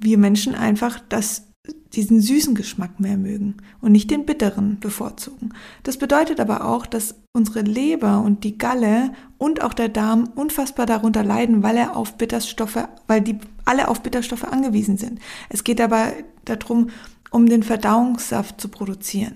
wir 0.00 0.18
Menschen 0.18 0.54
einfach 0.54 1.00
das, 1.08 1.46
diesen 1.94 2.20
süßen 2.20 2.54
Geschmack 2.54 3.00
mehr 3.00 3.16
mögen 3.16 3.56
und 3.80 3.92
nicht 3.92 4.10
den 4.10 4.26
bitteren 4.26 4.78
bevorzugen. 4.80 5.52
Das 5.82 5.96
bedeutet 5.96 6.40
aber 6.40 6.66
auch, 6.66 6.86
dass 6.86 7.14
unsere 7.32 7.62
Leber 7.62 8.20
und 8.20 8.44
die 8.44 8.58
Galle 8.58 9.12
und 9.38 9.62
auch 9.62 9.74
der 9.74 9.88
Darm 9.88 10.28
unfassbar 10.34 10.86
darunter 10.86 11.24
leiden, 11.24 11.62
weil 11.62 11.76
er 11.76 11.96
auf 11.96 12.16
Bitterstoffe, 12.16 12.88
weil 13.06 13.20
die 13.20 13.38
alle 13.64 13.88
auf 13.88 14.02
Bitterstoffe 14.02 14.44
angewiesen 14.44 14.96
sind. 14.96 15.20
Es 15.48 15.64
geht 15.64 15.80
aber 15.80 16.12
darum, 16.44 16.88
um 17.34 17.48
den 17.48 17.64
Verdauungssaft 17.64 18.60
zu 18.60 18.68
produzieren. 18.68 19.34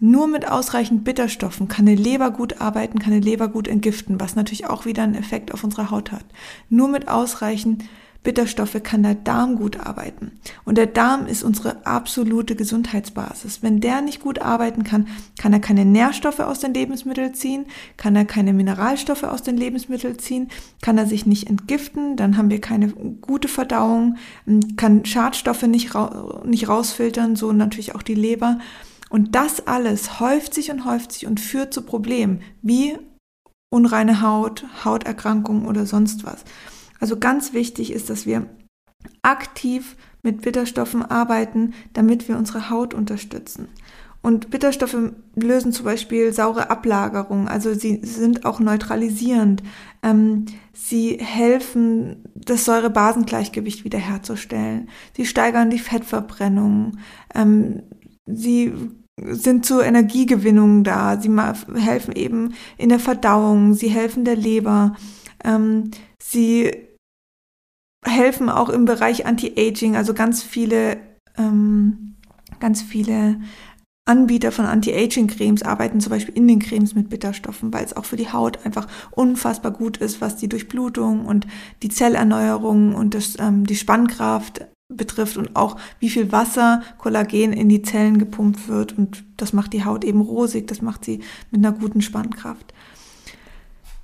Nur 0.00 0.26
mit 0.26 0.48
ausreichend 0.48 1.04
Bitterstoffen 1.04 1.68
kann 1.68 1.86
eine 1.86 1.94
Leber 1.94 2.32
gut 2.32 2.60
arbeiten, 2.60 2.98
kann 2.98 3.12
eine 3.12 3.22
Leber 3.22 3.46
gut 3.46 3.68
entgiften, 3.68 4.18
was 4.18 4.34
natürlich 4.34 4.66
auch 4.66 4.86
wieder 4.86 5.04
einen 5.04 5.14
Effekt 5.14 5.54
auf 5.54 5.62
unsere 5.62 5.92
Haut 5.92 6.10
hat. 6.10 6.24
Nur 6.68 6.88
mit 6.88 7.06
ausreichend 7.06 7.84
Bitterstoffe 8.28 8.82
kann 8.82 9.02
der 9.02 9.14
Darm 9.14 9.56
gut 9.56 9.80
arbeiten. 9.80 10.32
Und 10.66 10.76
der 10.76 10.84
Darm 10.84 11.24
ist 11.26 11.42
unsere 11.42 11.86
absolute 11.86 12.56
Gesundheitsbasis. 12.56 13.62
Wenn 13.62 13.80
der 13.80 14.02
nicht 14.02 14.20
gut 14.20 14.42
arbeiten 14.42 14.84
kann, 14.84 15.08
kann 15.38 15.54
er 15.54 15.60
keine 15.60 15.86
Nährstoffe 15.86 16.40
aus 16.40 16.60
den 16.60 16.74
Lebensmitteln 16.74 17.32
ziehen, 17.32 17.64
kann 17.96 18.14
er 18.16 18.26
keine 18.26 18.52
Mineralstoffe 18.52 19.22
aus 19.22 19.42
den 19.42 19.56
Lebensmitteln 19.56 20.18
ziehen, 20.18 20.48
kann 20.82 20.98
er 20.98 21.06
sich 21.06 21.24
nicht 21.24 21.48
entgiften, 21.48 22.16
dann 22.16 22.36
haben 22.36 22.50
wir 22.50 22.60
keine 22.60 22.88
gute 22.88 23.48
Verdauung, 23.48 24.16
kann 24.76 25.06
Schadstoffe 25.06 25.62
nicht, 25.62 25.94
ra 25.94 26.42
nicht 26.44 26.68
rausfiltern, 26.68 27.34
so 27.34 27.52
natürlich 27.52 27.94
auch 27.94 28.02
die 28.02 28.14
Leber. 28.14 28.58
Und 29.08 29.36
das 29.36 29.66
alles 29.66 30.20
häuft 30.20 30.52
sich 30.52 30.70
und 30.70 30.84
häuft 30.84 31.12
sich 31.12 31.26
und 31.26 31.40
führt 31.40 31.72
zu 31.72 31.80
Problemen 31.80 32.42
wie 32.60 32.94
unreine 33.70 34.20
Haut, 34.20 34.66
Hauterkrankungen 34.84 35.66
oder 35.66 35.86
sonst 35.86 36.26
was. 36.26 36.44
Also 37.00 37.18
ganz 37.18 37.52
wichtig 37.52 37.92
ist, 37.92 38.10
dass 38.10 38.26
wir 38.26 38.46
aktiv 39.22 39.96
mit 40.22 40.42
Bitterstoffen 40.42 41.02
arbeiten, 41.02 41.74
damit 41.92 42.28
wir 42.28 42.36
unsere 42.36 42.70
Haut 42.70 42.94
unterstützen. 42.94 43.68
Und 44.20 44.50
Bitterstoffe 44.50 44.96
lösen 45.36 45.72
zum 45.72 45.84
Beispiel 45.84 46.32
saure 46.32 46.70
Ablagerungen, 46.70 47.46
also 47.46 47.72
sie 47.72 48.00
sind 48.02 48.44
auch 48.44 48.58
neutralisierend. 48.58 49.62
Ähm, 50.02 50.46
sie 50.72 51.18
helfen, 51.18 52.24
das 52.34 52.64
Säure-Basen-Gleichgewicht 52.64 53.84
wiederherzustellen. 53.84 54.88
Sie 55.16 55.24
steigern 55.24 55.70
die 55.70 55.78
Fettverbrennung. 55.78 56.98
Ähm, 57.32 57.82
sie 58.26 58.72
sind 59.24 59.64
zur 59.64 59.84
Energiegewinnung 59.84 60.82
da. 60.82 61.20
Sie 61.20 61.30
helfen 61.76 62.12
eben 62.14 62.54
in 62.76 62.88
der 62.88 63.00
Verdauung. 63.00 63.74
Sie 63.74 63.88
helfen 63.88 64.24
der 64.24 64.36
Leber. 64.36 64.96
Ähm, 65.44 65.92
sie 66.20 66.87
helfen 68.08 68.48
auch 68.48 68.68
im 68.68 68.84
Bereich 68.84 69.26
Anti-Aging, 69.26 69.96
also 69.96 70.14
ganz 70.14 70.42
viele, 70.42 70.98
ähm, 71.36 72.16
ganz 72.60 72.82
viele 72.82 73.40
Anbieter 74.08 74.52
von 74.52 74.64
Anti-Aging-Cremes 74.64 75.62
arbeiten 75.62 76.00
zum 76.00 76.10
Beispiel 76.10 76.34
in 76.34 76.48
den 76.48 76.60
Cremes 76.60 76.94
mit 76.94 77.10
Bitterstoffen, 77.10 77.72
weil 77.74 77.84
es 77.84 77.94
auch 77.94 78.06
für 78.06 78.16
die 78.16 78.32
Haut 78.32 78.64
einfach 78.64 78.86
unfassbar 79.10 79.70
gut 79.70 79.98
ist, 79.98 80.22
was 80.22 80.36
die 80.36 80.48
Durchblutung 80.48 81.26
und 81.26 81.46
die 81.82 81.90
Zellerneuerung 81.90 82.94
und 82.94 83.14
das, 83.14 83.36
ähm, 83.38 83.66
die 83.66 83.76
Spannkraft 83.76 84.66
betrifft 84.90 85.36
und 85.36 85.54
auch 85.54 85.76
wie 86.00 86.08
viel 86.08 86.32
Wasser, 86.32 86.82
Kollagen 86.96 87.52
in 87.52 87.68
die 87.68 87.82
Zellen 87.82 88.18
gepumpt 88.18 88.68
wird. 88.68 88.96
Und 88.96 89.24
das 89.36 89.52
macht 89.52 89.74
die 89.74 89.84
Haut 89.84 90.04
eben 90.04 90.22
rosig, 90.22 90.66
das 90.66 90.80
macht 90.80 91.04
sie 91.04 91.20
mit 91.50 91.64
einer 91.64 91.76
guten 91.76 92.00
Spannkraft 92.00 92.72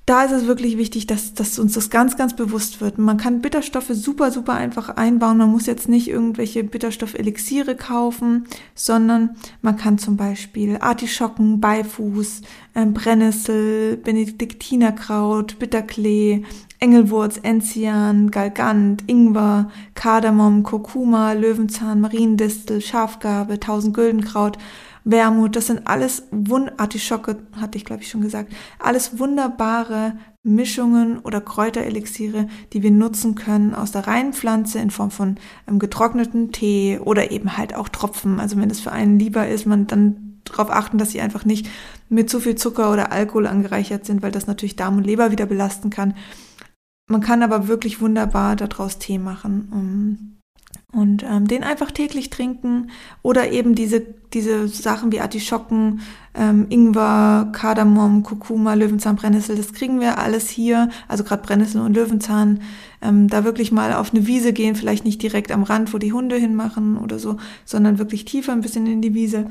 da 0.07 0.25
ist 0.25 0.33
es 0.33 0.47
wirklich 0.47 0.77
wichtig, 0.77 1.07
dass, 1.07 1.33
dass 1.33 1.59
uns 1.59 1.73
das 1.73 1.89
ganz, 1.89 2.19
ganz 2.19 2.37
bewusst 2.37 2.83
wird. 2.83 2.99
Man 2.99 3.17
kann 3.17 3.41
Bitterstoffe 3.41 3.89
super, 3.91 4.31
super 4.31 4.53
einfach 4.53 4.91
einbauen. 4.91 5.39
Man 5.39 5.51
muss 5.51 5.65
jetzt 5.65 5.89
nicht 5.89 6.09
irgendwelche 6.09 6.63
Bitterstoffelixiere 6.63 7.75
kaufen, 7.75 8.47
sondern 8.75 9.37
man 9.63 9.77
kann 9.77 9.97
zum 9.97 10.19
Beispiel 10.19 10.77
Artischocken, 10.79 11.59
Beifuß, 11.59 12.43
äh, 12.75 12.85
Brennnessel, 12.85 13.97
Benediktinerkraut, 13.97 15.59
Bitterklee, 15.59 16.45
Engelwurz, 16.81 17.41
Enzian, 17.43 18.31
Galgant, 18.31 19.05
Ingwer, 19.07 19.71
Kardamom, 19.95 20.65
Kurkuma, 20.65 21.33
Löwenzahn, 21.33 22.03
Mariendistel, 22.03 22.83
Schafgarbe, 22.83 23.59
Tausendgüldenkraut 23.59 24.59
Wermut, 25.05 25.55
das 25.55 25.67
sind 25.67 25.87
alles 25.87 26.25
Wund 26.31 26.73
Artischocke, 26.79 27.37
hatte 27.61 27.77
ich 27.77 27.85
glaube 27.85 28.03
ich 28.03 28.11
schon 28.11 28.23
gesagt, 28.23 28.53
alles 28.79 29.19
wunderbare 29.19 30.15
Mischungen 30.43 31.19
oder 31.19 31.41
Kräuterelixiere, 31.41 32.49
die 32.73 32.83
wir 32.83 32.91
nutzen 32.91 33.35
können 33.35 33.75
aus 33.75 33.93
der 33.93 34.07
reinen 34.07 34.33
Pflanze 34.33 34.79
in 34.79 34.91
Form 34.91 35.11
von 35.11 35.37
ähm, 35.69 35.79
getrockneten 35.79 36.53
Tee 36.53 36.99
oder 36.99 37.31
eben 37.31 37.57
halt 37.57 37.75
auch 37.75 37.89
Tropfen. 37.89 38.41
Also 38.41 38.57
wenn 38.57 38.71
es 38.71 38.81
für 38.81 38.93
einen 38.93 39.19
lieber 39.19 39.49
ist, 39.49 39.67
man 39.67 39.87
dann 39.87 40.41
darauf 40.45 40.71
achten, 40.71 40.99
dass 40.99 41.13
sie 41.13 41.21
einfach 41.21 41.45
nicht 41.45 41.69
mit 42.09 42.29
zu 42.29 42.41
viel 42.41 42.57
Zucker 42.57 42.93
oder 42.93 43.13
Alkohol 43.13 43.47
angereichert 43.47 44.05
sind, 44.05 44.23
weil 44.23 44.33
das 44.33 44.47
natürlich 44.47 44.77
Darm 44.77 44.99
und 44.99 45.05
Leber 45.05 45.31
wieder 45.31 45.47
belasten 45.47 45.91
kann. 45.91 46.15
Man 47.09 47.21
kann 47.21 47.43
aber 47.43 47.69
wirklich 47.69 48.01
wunderbar 48.01 48.57
daraus 48.57 48.99
Tee 48.99 49.19
machen. 49.19 49.69
Um 49.73 50.34
und 50.95 51.25
ähm, 51.25 51.47
den 51.49 51.65
einfach 51.65 51.91
täglich 51.91 52.31
trinken 52.31 52.91
oder 53.23 53.51
eben 53.51 53.75
diese, 53.75 54.01
diese 54.33 54.69
Sachen 54.69 55.11
wie 55.13 55.21
Artischocken, 55.21 56.01
ähm, 56.35 56.67
Ingwer, 56.69 57.51
Kardamom, 57.53 58.23
Kurkuma, 58.23 58.75
Löwenzahn, 58.75 59.17
Brennnessel, 59.17 59.57
das 59.57 59.73
kriegen 59.73 60.01
wir 60.01 60.19
alles 60.19 60.49
hier, 60.49 60.89
also 61.09 61.25
gerade 61.25 61.43
Brennnessel 61.43 61.81
und 61.81 61.95
Löwenzahn, 61.95 62.61
ähm, 63.03 63.29
da 63.29 63.45
wirklich 63.45 63.73
mal 63.73 63.93
auf 63.93 64.15
eine 64.15 64.27
Wiese 64.27 64.53
gehen, 64.53 64.77
vielleicht 64.77 65.05
nicht 65.05 65.21
direkt 65.21 65.51
am 65.51 65.65
Rand, 65.65 65.93
wo 65.93 65.99
die 65.99 66.13
Hunde 66.13 66.37
hinmachen 66.37 66.97
oder 66.97 67.19
so, 67.19 67.37
sondern 67.65 67.99
wirklich 67.99 68.25
tiefer 68.25 68.53
ein 68.53 68.61
bisschen 68.61 68.87
in 68.87 69.03
die 69.03 69.15
Wiese. 69.15 69.47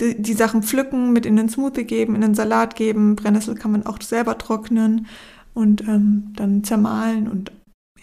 Die, 0.00 0.20
die 0.20 0.34
Sachen 0.34 0.62
pflücken, 0.62 1.12
mit 1.12 1.26
in 1.26 1.36
den 1.36 1.48
Smoothie 1.48 1.84
geben, 1.84 2.14
in 2.14 2.20
den 2.20 2.34
Salat 2.34 2.76
geben, 2.76 3.16
Brennnessel 3.16 3.54
kann 3.54 3.72
man 3.72 3.86
auch 3.86 4.00
selber 4.00 4.36
trocknen 4.38 5.06
und 5.54 5.82
ähm, 5.82 6.32
dann 6.36 6.64
zermahlen 6.64 7.28
und 7.28 7.52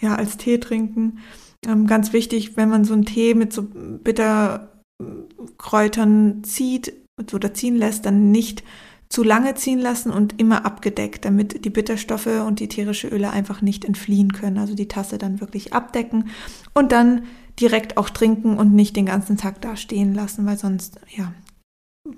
ja, 0.00 0.14
als 0.16 0.36
Tee 0.36 0.58
trinken. 0.58 1.18
Ähm, 1.66 1.86
ganz 1.86 2.12
wichtig, 2.12 2.56
wenn 2.56 2.68
man 2.68 2.84
so 2.84 2.94
einen 2.94 3.04
Tee 3.04 3.34
mit 3.34 3.52
so 3.52 3.62
Bitterkräutern 3.62 6.44
zieht 6.44 6.92
oder 7.32 7.54
ziehen 7.54 7.76
lässt, 7.76 8.06
dann 8.06 8.30
nicht 8.30 8.62
zu 9.08 9.22
lange 9.22 9.54
ziehen 9.54 9.78
lassen 9.78 10.10
und 10.10 10.40
immer 10.40 10.66
abgedeckt, 10.66 11.24
damit 11.24 11.64
die 11.64 11.70
Bitterstoffe 11.70 12.26
und 12.26 12.58
die 12.58 12.68
tierische 12.68 13.08
Öle 13.08 13.30
einfach 13.30 13.62
nicht 13.62 13.84
entfliehen 13.84 14.32
können. 14.32 14.58
Also 14.58 14.74
die 14.74 14.88
Tasse 14.88 15.18
dann 15.18 15.40
wirklich 15.40 15.72
abdecken 15.72 16.30
und 16.72 16.90
dann 16.90 17.22
direkt 17.60 17.96
auch 17.96 18.10
trinken 18.10 18.56
und 18.56 18.74
nicht 18.74 18.96
den 18.96 19.06
ganzen 19.06 19.36
Tag 19.36 19.60
da 19.60 19.76
stehen 19.76 20.14
lassen, 20.14 20.46
weil 20.46 20.58
sonst, 20.58 20.98
ja, 21.16 21.32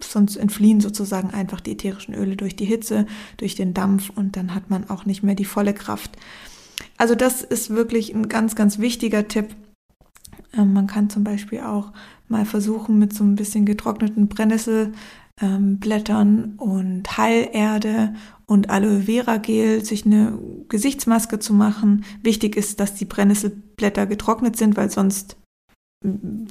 sonst 0.01 0.37
entfliehen 0.37 0.81
sozusagen 0.81 1.31
einfach 1.31 1.61
die 1.61 1.73
ätherischen 1.73 2.15
Öle 2.15 2.37
durch 2.37 2.57
die 2.57 2.65
Hitze, 2.65 3.07
durch 3.37 3.55
den 3.55 3.75
Dampf 3.75 4.11
und 4.11 4.37
dann 4.37 4.55
hat 4.55 4.71
man 4.71 4.89
auch 4.89 5.05
nicht 5.05 5.23
mehr 5.23 5.35
die 5.35 5.45
volle 5.45 5.75
Kraft. 5.75 6.17
Also 6.97 7.15
das 7.15 7.43
ist 7.43 7.71
wirklich 7.71 8.15
ein 8.15 8.29
ganz, 8.29 8.55
ganz 8.55 8.79
wichtiger 8.79 9.29
Tipp. 9.29 9.55
Ähm, 10.57 10.73
man 10.73 10.87
kann 10.87 11.11
zum 11.11 11.25
Beispiel 11.25 11.61
auch 11.61 11.93
mal 12.29 12.45
versuchen, 12.45 12.99
mit 12.99 13.13
so 13.13 13.25
ein 13.25 13.37
bisschen 13.37 13.67
getrockneten 13.67 14.29
Brennnesselblättern 14.29 14.95
ähm, 15.41 16.55
und 16.59 17.17
Heilerde 17.17 18.15
und 18.47 18.71
Aloe 18.71 19.03
Vera 19.03 19.37
Gel 19.39 19.85
sich 19.85 20.07
eine 20.07 20.39
Gesichtsmaske 20.69 21.39
zu 21.39 21.53
machen. 21.53 22.05
Wichtig 22.23 22.57
ist, 22.57 22.81
dass 22.81 22.95
die 22.95 23.05
Brennnesselblätter 23.05 24.07
getrocknet 24.07 24.57
sind, 24.57 24.77
weil 24.77 24.91
sonst 24.91 25.37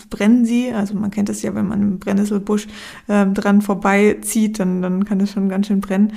brennen 0.10 0.46
sie. 0.46 0.72
Also 0.72 0.96
man 0.96 1.12
kennt 1.12 1.30
das 1.30 1.42
ja, 1.42 1.56
wenn 1.56 1.68
man 1.68 1.82
im 1.82 2.00
Brennnesselbusch 2.00 2.68
äh, 3.08 3.26
dran 3.28 3.62
vorbeizieht, 3.62 4.60
dann, 4.60 4.82
dann 4.82 5.06
kann 5.06 5.20
es 5.20 5.32
schon 5.32 5.50
ganz 5.50 5.68
schön 5.68 5.82
brennen. 5.82 6.14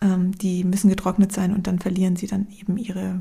Ähm, 0.00 0.32
die 0.32 0.64
müssen 0.64 0.88
getrocknet 0.88 1.32
sein 1.32 1.54
und 1.54 1.66
dann 1.66 1.78
verlieren 1.78 2.16
sie 2.16 2.26
dann 2.26 2.46
eben 2.58 2.76
ihre 2.76 3.20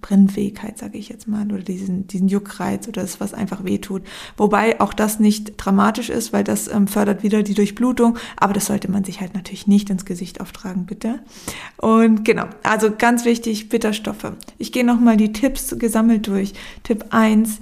Brennfähigkeit, 0.00 0.78
sage 0.78 0.96
ich 0.96 1.08
jetzt 1.08 1.26
mal, 1.26 1.50
oder 1.52 1.62
diesen, 1.62 2.06
diesen 2.06 2.28
Juckreiz 2.28 2.86
oder 2.86 3.02
das, 3.02 3.18
was 3.18 3.34
einfach 3.34 3.64
wehtut. 3.64 4.02
Wobei 4.36 4.80
auch 4.80 4.94
das 4.94 5.18
nicht 5.18 5.54
dramatisch 5.56 6.08
ist, 6.08 6.32
weil 6.32 6.44
das 6.44 6.68
ähm, 6.68 6.86
fördert 6.86 7.24
wieder 7.24 7.42
die 7.42 7.54
Durchblutung, 7.54 8.16
aber 8.36 8.52
das 8.52 8.66
sollte 8.66 8.88
man 8.90 9.02
sich 9.02 9.20
halt 9.20 9.34
natürlich 9.34 9.66
nicht 9.66 9.90
ins 9.90 10.04
Gesicht 10.04 10.40
auftragen, 10.40 10.86
bitte. 10.86 11.18
Und 11.78 12.24
genau, 12.24 12.46
also 12.62 12.92
ganz 12.96 13.24
wichtig, 13.24 13.68
Bitterstoffe. 13.68 14.32
Ich 14.56 14.70
gehe 14.70 14.84
nochmal 14.84 15.16
die 15.16 15.32
Tipps 15.32 15.76
gesammelt 15.76 16.28
durch. 16.28 16.54
Tipp 16.84 17.06
1, 17.10 17.58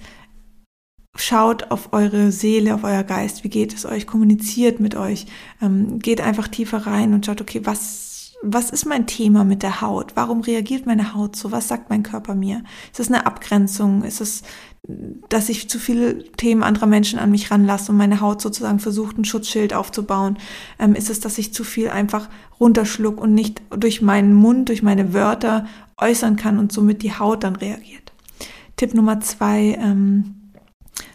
schaut 1.17 1.71
auf 1.71 1.95
eure 1.95 2.33
Seele, 2.33 2.75
auf 2.75 2.85
euer 2.85 3.03
Geist, 3.03 3.45
wie 3.45 3.51
geht 3.51 3.73
es 3.73 3.87
euch, 3.87 4.07
kommuniziert 4.07 4.79
mit 4.79 4.95
euch, 4.95 5.27
ähm, 5.63 6.01
geht 6.01 6.21
einfach 6.21 6.49
tiefer 6.49 6.87
rein 6.87 7.15
und 7.15 7.25
schaut, 7.25 7.41
okay, 7.41 7.63
was 7.65 8.13
was 8.47 8.71
ist 8.71 8.85
mein 8.85 9.07
Thema 9.07 9.43
mit 9.43 9.63
der 9.63 9.81
Haut? 9.81 10.13
Warum 10.17 10.43
reagiert 10.43 10.85
meine 10.85 11.15
Haut 11.15 11.35
so? 11.35 11.51
Was 11.51 11.69
sagt 11.69 11.89
mein 11.89 12.03
Körper 12.03 12.35
mir? 12.35 12.63
Ist 12.93 13.01
es 13.01 13.09
eine 13.09 13.27
Abgrenzung? 13.27 14.05
Ist 14.05 14.21
es, 14.21 14.43
dass 15.31 15.49
ich 15.49 15.71
zu 15.71 15.79
viele 15.79 16.25
Themen 16.33 16.63
anderer 16.63 16.87
Menschen 16.87 17.19
an 17.19 17.31
mich 17.31 17.51
ranlasse 17.51 17.91
und 17.91 17.99
meine 17.99 18.21
Haut 18.21 18.43
sozusagen 18.43 18.81
versucht, 18.81 19.17
ein 19.17 19.25
Schutzschild 19.25 19.73
aufzubauen? 19.73 20.37
Ähm, 20.79 20.95
ist 20.95 21.09
es, 21.09 21.21
dass 21.21 21.39
ich 21.39 21.55
zu 21.55 21.65
viel 21.65 21.89
einfach 21.89 22.29
runterschluck 22.61 23.21
und 23.21 23.33
nicht 23.33 23.63
durch 23.71 24.03
meinen 24.03 24.35
Mund, 24.35 24.69
durch 24.69 24.83
meine 24.83 25.15
Wörter 25.15 25.67
äußern 25.97 26.37
kann 26.37 26.59
und 26.59 26.71
somit 26.71 27.03
die 27.03 27.19
Haut 27.19 27.45
dann 27.45 27.57
reagiert? 27.57 28.13
Tipp 28.77 28.93
Nummer 28.93 29.21
zwei, 29.21 29.79
ähm, 29.81 30.35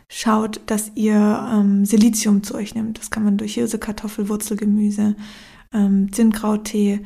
schaut, 0.07 0.61
dass 0.65 0.91
ihr 0.95 1.49
ähm, 1.53 1.85
Silizium 1.85 2.41
zu 2.41 2.55
euch 2.55 2.73
nehmt. 2.73 2.97
Das 2.97 3.11
kann 3.11 3.23
man 3.23 3.37
durch 3.37 3.53
Hirse, 3.53 3.77
Kartoffel, 3.77 4.27
Wurzelgemüse, 4.27 5.15
ähm, 5.73 6.11
Zinnkrauttee. 6.11 7.01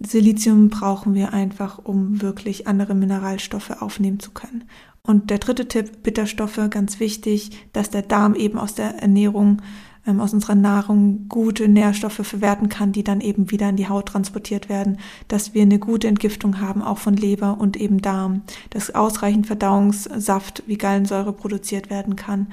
Silizium 0.00 0.68
brauchen 0.68 1.14
wir 1.14 1.32
einfach, 1.32 1.78
um 1.78 2.20
wirklich 2.20 2.66
andere 2.66 2.94
Mineralstoffe 2.94 3.70
aufnehmen 3.80 4.20
zu 4.20 4.30
können. 4.32 4.64
Und 5.02 5.30
der 5.30 5.38
dritte 5.38 5.68
Tipp, 5.68 6.02
Bitterstoffe, 6.02 6.60
ganz 6.70 6.98
wichtig, 7.00 7.68
dass 7.72 7.90
der 7.90 8.02
Darm 8.02 8.34
eben 8.34 8.58
aus 8.58 8.74
der 8.74 8.96
Ernährung, 9.00 9.62
ähm, 10.04 10.20
aus 10.20 10.34
unserer 10.34 10.56
Nahrung 10.56 11.28
gute 11.28 11.68
Nährstoffe 11.68 12.26
verwerten 12.26 12.68
kann, 12.68 12.92
die 12.92 13.04
dann 13.04 13.20
eben 13.20 13.50
wieder 13.50 13.68
in 13.68 13.76
die 13.76 13.88
Haut 13.88 14.06
transportiert 14.06 14.68
werden, 14.68 14.98
dass 15.28 15.54
wir 15.54 15.62
eine 15.62 15.78
gute 15.78 16.08
Entgiftung 16.08 16.60
haben, 16.60 16.82
auch 16.82 16.98
von 16.98 17.14
Leber 17.14 17.58
und 17.58 17.76
eben 17.76 18.02
Darm, 18.02 18.42
dass 18.70 18.94
ausreichend 18.94 19.46
Verdauungssaft 19.46 20.64
wie 20.66 20.76
Gallensäure 20.76 21.32
produziert 21.32 21.88
werden 21.88 22.16
kann 22.16 22.48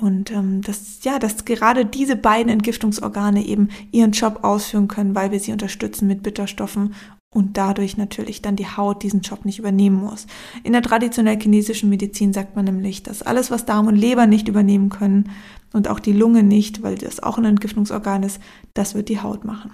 und 0.00 0.30
ähm, 0.30 0.62
dass, 0.62 1.02
ja, 1.02 1.18
dass 1.18 1.44
gerade 1.44 1.84
diese 1.84 2.16
beiden 2.16 2.50
Entgiftungsorgane 2.50 3.44
eben 3.44 3.68
ihren 3.92 4.12
Job 4.12 4.40
ausführen 4.42 4.88
können, 4.88 5.14
weil 5.14 5.30
wir 5.30 5.40
sie 5.40 5.52
unterstützen 5.52 6.06
mit 6.06 6.22
Bitterstoffen 6.22 6.94
und 7.32 7.56
dadurch 7.56 7.96
natürlich 7.96 8.42
dann 8.42 8.56
die 8.56 8.66
Haut 8.66 9.02
diesen 9.02 9.20
Job 9.20 9.44
nicht 9.44 9.58
übernehmen 9.58 9.96
muss. 9.96 10.26
In 10.64 10.72
der 10.72 10.82
traditionell 10.82 11.38
chinesischen 11.40 11.88
Medizin 11.88 12.32
sagt 12.32 12.56
man 12.56 12.64
nämlich, 12.64 13.02
dass 13.02 13.22
alles, 13.22 13.50
was 13.50 13.66
Darm 13.66 13.86
und 13.86 13.96
Leber 13.96 14.26
nicht 14.26 14.48
übernehmen 14.48 14.88
können 14.88 15.30
und 15.72 15.88
auch 15.88 16.00
die 16.00 16.12
Lunge 16.12 16.42
nicht, 16.42 16.82
weil 16.82 16.96
das 16.96 17.22
auch 17.22 17.38
ein 17.38 17.44
Entgiftungsorgan 17.44 18.24
ist, 18.24 18.40
das 18.74 18.94
wird 18.94 19.08
die 19.08 19.20
Haut 19.20 19.44
machen. 19.44 19.70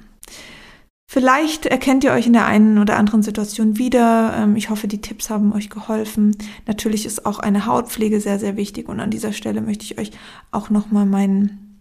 Vielleicht 1.17 1.65
erkennt 1.65 2.05
ihr 2.05 2.13
euch 2.13 2.27
in 2.27 2.35
der 2.35 2.45
einen 2.45 2.77
oder 2.77 2.99
anderen 2.99 3.23
Situation 3.23 3.79
wieder. 3.79 4.35
Ähm, 4.37 4.55
ich 4.55 4.69
hoffe, 4.69 4.87
die 4.87 5.01
Tipps 5.01 5.31
haben 5.31 5.55
euch 5.55 5.71
geholfen. 5.71 6.37
Natürlich 6.67 7.07
ist 7.07 7.25
auch 7.25 7.39
eine 7.39 7.65
Hautpflege 7.65 8.21
sehr, 8.21 8.39
sehr 8.39 8.59
wichtig. 8.59 8.87
Und 8.87 9.01
an 9.01 9.09
dieser 9.09 9.33
Stelle 9.33 9.63
möchte 9.63 9.87
ich 9.87 9.99
euch 9.99 10.11
auch 10.51 10.69
nochmal 10.69 11.07
meinen, 11.07 11.81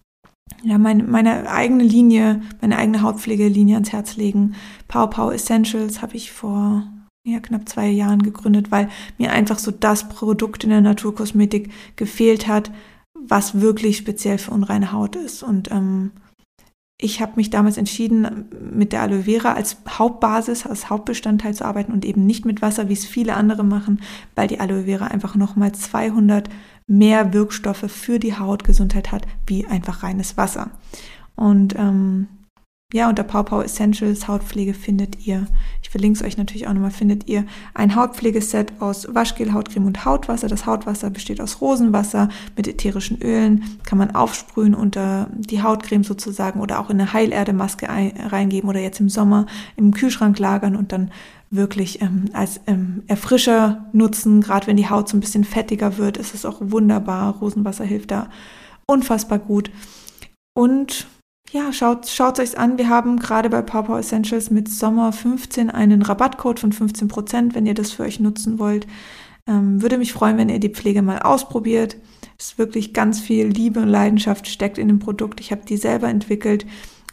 ja, 0.63 0.77
meine, 0.77 1.03
meine 1.03 1.51
eigene 1.51 1.83
Linie, 1.83 2.43
meine 2.61 2.77
eigene 2.77 3.01
Hautpflegelinie 3.01 3.75
ans 3.75 3.91
Herz 3.91 4.15
legen. 4.15 4.55
Pow 4.87 5.09
Pow 5.09 5.33
Essentials 5.33 6.01
habe 6.01 6.15
ich 6.15 6.31
vor 6.31 6.87
ja, 7.27 7.41
knapp 7.41 7.67
zwei 7.67 7.89
Jahren 7.89 8.23
gegründet, 8.23 8.71
weil 8.71 8.87
mir 9.17 9.33
einfach 9.33 9.59
so 9.59 9.71
das 9.71 10.07
Produkt 10.07 10.63
in 10.63 10.69
der 10.69 10.79
Naturkosmetik 10.79 11.73
gefehlt 11.97 12.47
hat, 12.47 12.71
was 13.13 13.59
wirklich 13.59 13.97
speziell 13.97 14.37
für 14.37 14.51
unreine 14.51 14.93
Haut 14.93 15.17
ist. 15.17 15.43
Und 15.43 15.71
ähm, 15.71 16.11
ich 16.97 17.21
habe 17.21 17.33
mich 17.35 17.49
damals 17.49 17.77
entschieden, 17.77 18.45
mit 18.73 18.93
der 18.93 19.01
Aloe 19.01 19.23
Vera 19.23 19.53
als 19.53 19.77
Hauptbasis, 19.87 20.65
als 20.65 20.89
Hauptbestandteil 20.89 21.53
zu 21.53 21.65
arbeiten 21.65 21.91
und 21.91 22.05
eben 22.05 22.25
nicht 22.25 22.45
mit 22.45 22.61
Wasser, 22.61 22.87
wie 22.87 22.93
es 22.93 23.05
viele 23.05 23.35
andere 23.35 23.65
machen, 23.65 24.01
weil 24.33 24.47
die 24.47 24.61
Aloe 24.61 24.85
Vera 24.85 25.07
einfach 25.07 25.35
nochmal 25.35 25.73
200 25.73 26.49
mehr 26.87 27.33
Wirkstoffe 27.33 27.91
für 27.91 28.17
die 28.17 28.37
Hautgesundheit 28.37 29.11
hat, 29.11 29.27
wie 29.45 29.65
einfach 29.65 30.03
reines 30.03 30.37
Wasser. 30.37 30.71
Und 31.35 31.75
ähm, 31.77 32.27
ja, 32.93 33.09
unter 33.09 33.23
Pau 33.23 33.61
Essentials 33.61 34.27
Hautpflege 34.27 34.73
findet 34.73 35.25
ihr, 35.25 35.47
ich 35.81 35.89
verlinke 35.89 36.19
es 36.19 36.25
euch 36.25 36.37
natürlich 36.37 36.67
auch 36.67 36.73
nochmal, 36.73 36.91
findet 36.91 37.27
ihr 37.27 37.45
ein 37.73 37.95
Hautpflegeset 37.95 38.73
aus 38.79 39.07
Waschgel, 39.13 39.53
Hautcreme 39.53 39.87
und 39.87 40.05
Hautwasser. 40.05 40.47
Das 40.47 40.65
Hautwasser 40.65 41.09
besteht 41.09 41.41
aus 41.41 41.61
Rosenwasser 41.61 42.29
mit 42.55 42.67
ätherischen 42.67 43.21
Ölen, 43.21 43.63
kann 43.83 43.97
man 43.97 44.15
aufsprühen 44.15 44.75
unter 44.75 45.27
die 45.33 45.63
Hautcreme 45.63 46.03
sozusagen 46.03 46.61
oder 46.61 46.79
auch 46.79 46.89
in 46.89 47.01
eine 47.01 47.11
Heilerdemaske 47.11 47.87
reingeben 47.87 48.69
oder 48.69 48.79
jetzt 48.79 48.99
im 48.99 49.09
Sommer 49.09 49.47
im 49.75 49.91
Kühlschrank 49.91 50.37
lagern 50.39 50.75
und 50.75 50.91
dann 50.91 51.11
wirklich 51.49 52.01
ähm, 52.01 52.25
als 52.33 52.61
ähm, 52.67 53.03
Erfrischer 53.07 53.85
nutzen. 53.93 54.41
Gerade 54.41 54.67
wenn 54.67 54.77
die 54.77 54.89
Haut 54.89 55.09
so 55.09 55.17
ein 55.17 55.21
bisschen 55.21 55.43
fettiger 55.43 55.97
wird, 55.97 56.17
ist 56.17 56.33
es 56.33 56.45
auch 56.45 56.57
wunderbar. 56.61 57.35
Rosenwasser 57.39 57.83
hilft 57.83 58.11
da 58.11 58.29
unfassbar 58.87 59.39
gut. 59.39 59.71
Und 60.57 61.07
ja, 61.51 61.71
schaut 61.71 62.07
schaut 62.07 62.39
euch 62.39 62.57
an. 62.57 62.77
Wir 62.77 62.89
haben 62.89 63.17
gerade 63.19 63.49
bei 63.49 63.61
Pawpaw 63.61 63.99
Essentials 63.99 64.49
mit 64.49 64.67
Sommer 64.67 65.11
15 65.11 65.69
einen 65.69 66.01
Rabattcode 66.01 66.59
von 66.59 66.71
15 66.71 67.07
Prozent, 67.07 67.55
wenn 67.55 67.65
ihr 67.65 67.73
das 67.73 67.91
für 67.91 68.03
euch 68.03 68.19
nutzen 68.19 68.59
wollt. 68.59 68.87
Ähm, 69.47 69.81
würde 69.81 69.97
mich 69.97 70.11
freuen, 70.11 70.37
wenn 70.37 70.49
ihr 70.49 70.59
die 70.59 70.69
Pflege 70.69 71.01
mal 71.01 71.19
ausprobiert. 71.19 71.97
Es 72.37 72.47
ist 72.47 72.57
wirklich 72.57 72.93
ganz 72.93 73.19
viel 73.19 73.47
Liebe 73.47 73.79
und 73.79 73.87
Leidenschaft 73.87 74.47
steckt 74.47 74.77
in 74.77 74.87
dem 74.87 74.99
Produkt. 74.99 75.39
Ich 75.39 75.51
habe 75.51 75.61
die 75.65 75.77
selber 75.77 76.09
entwickelt 76.09 76.65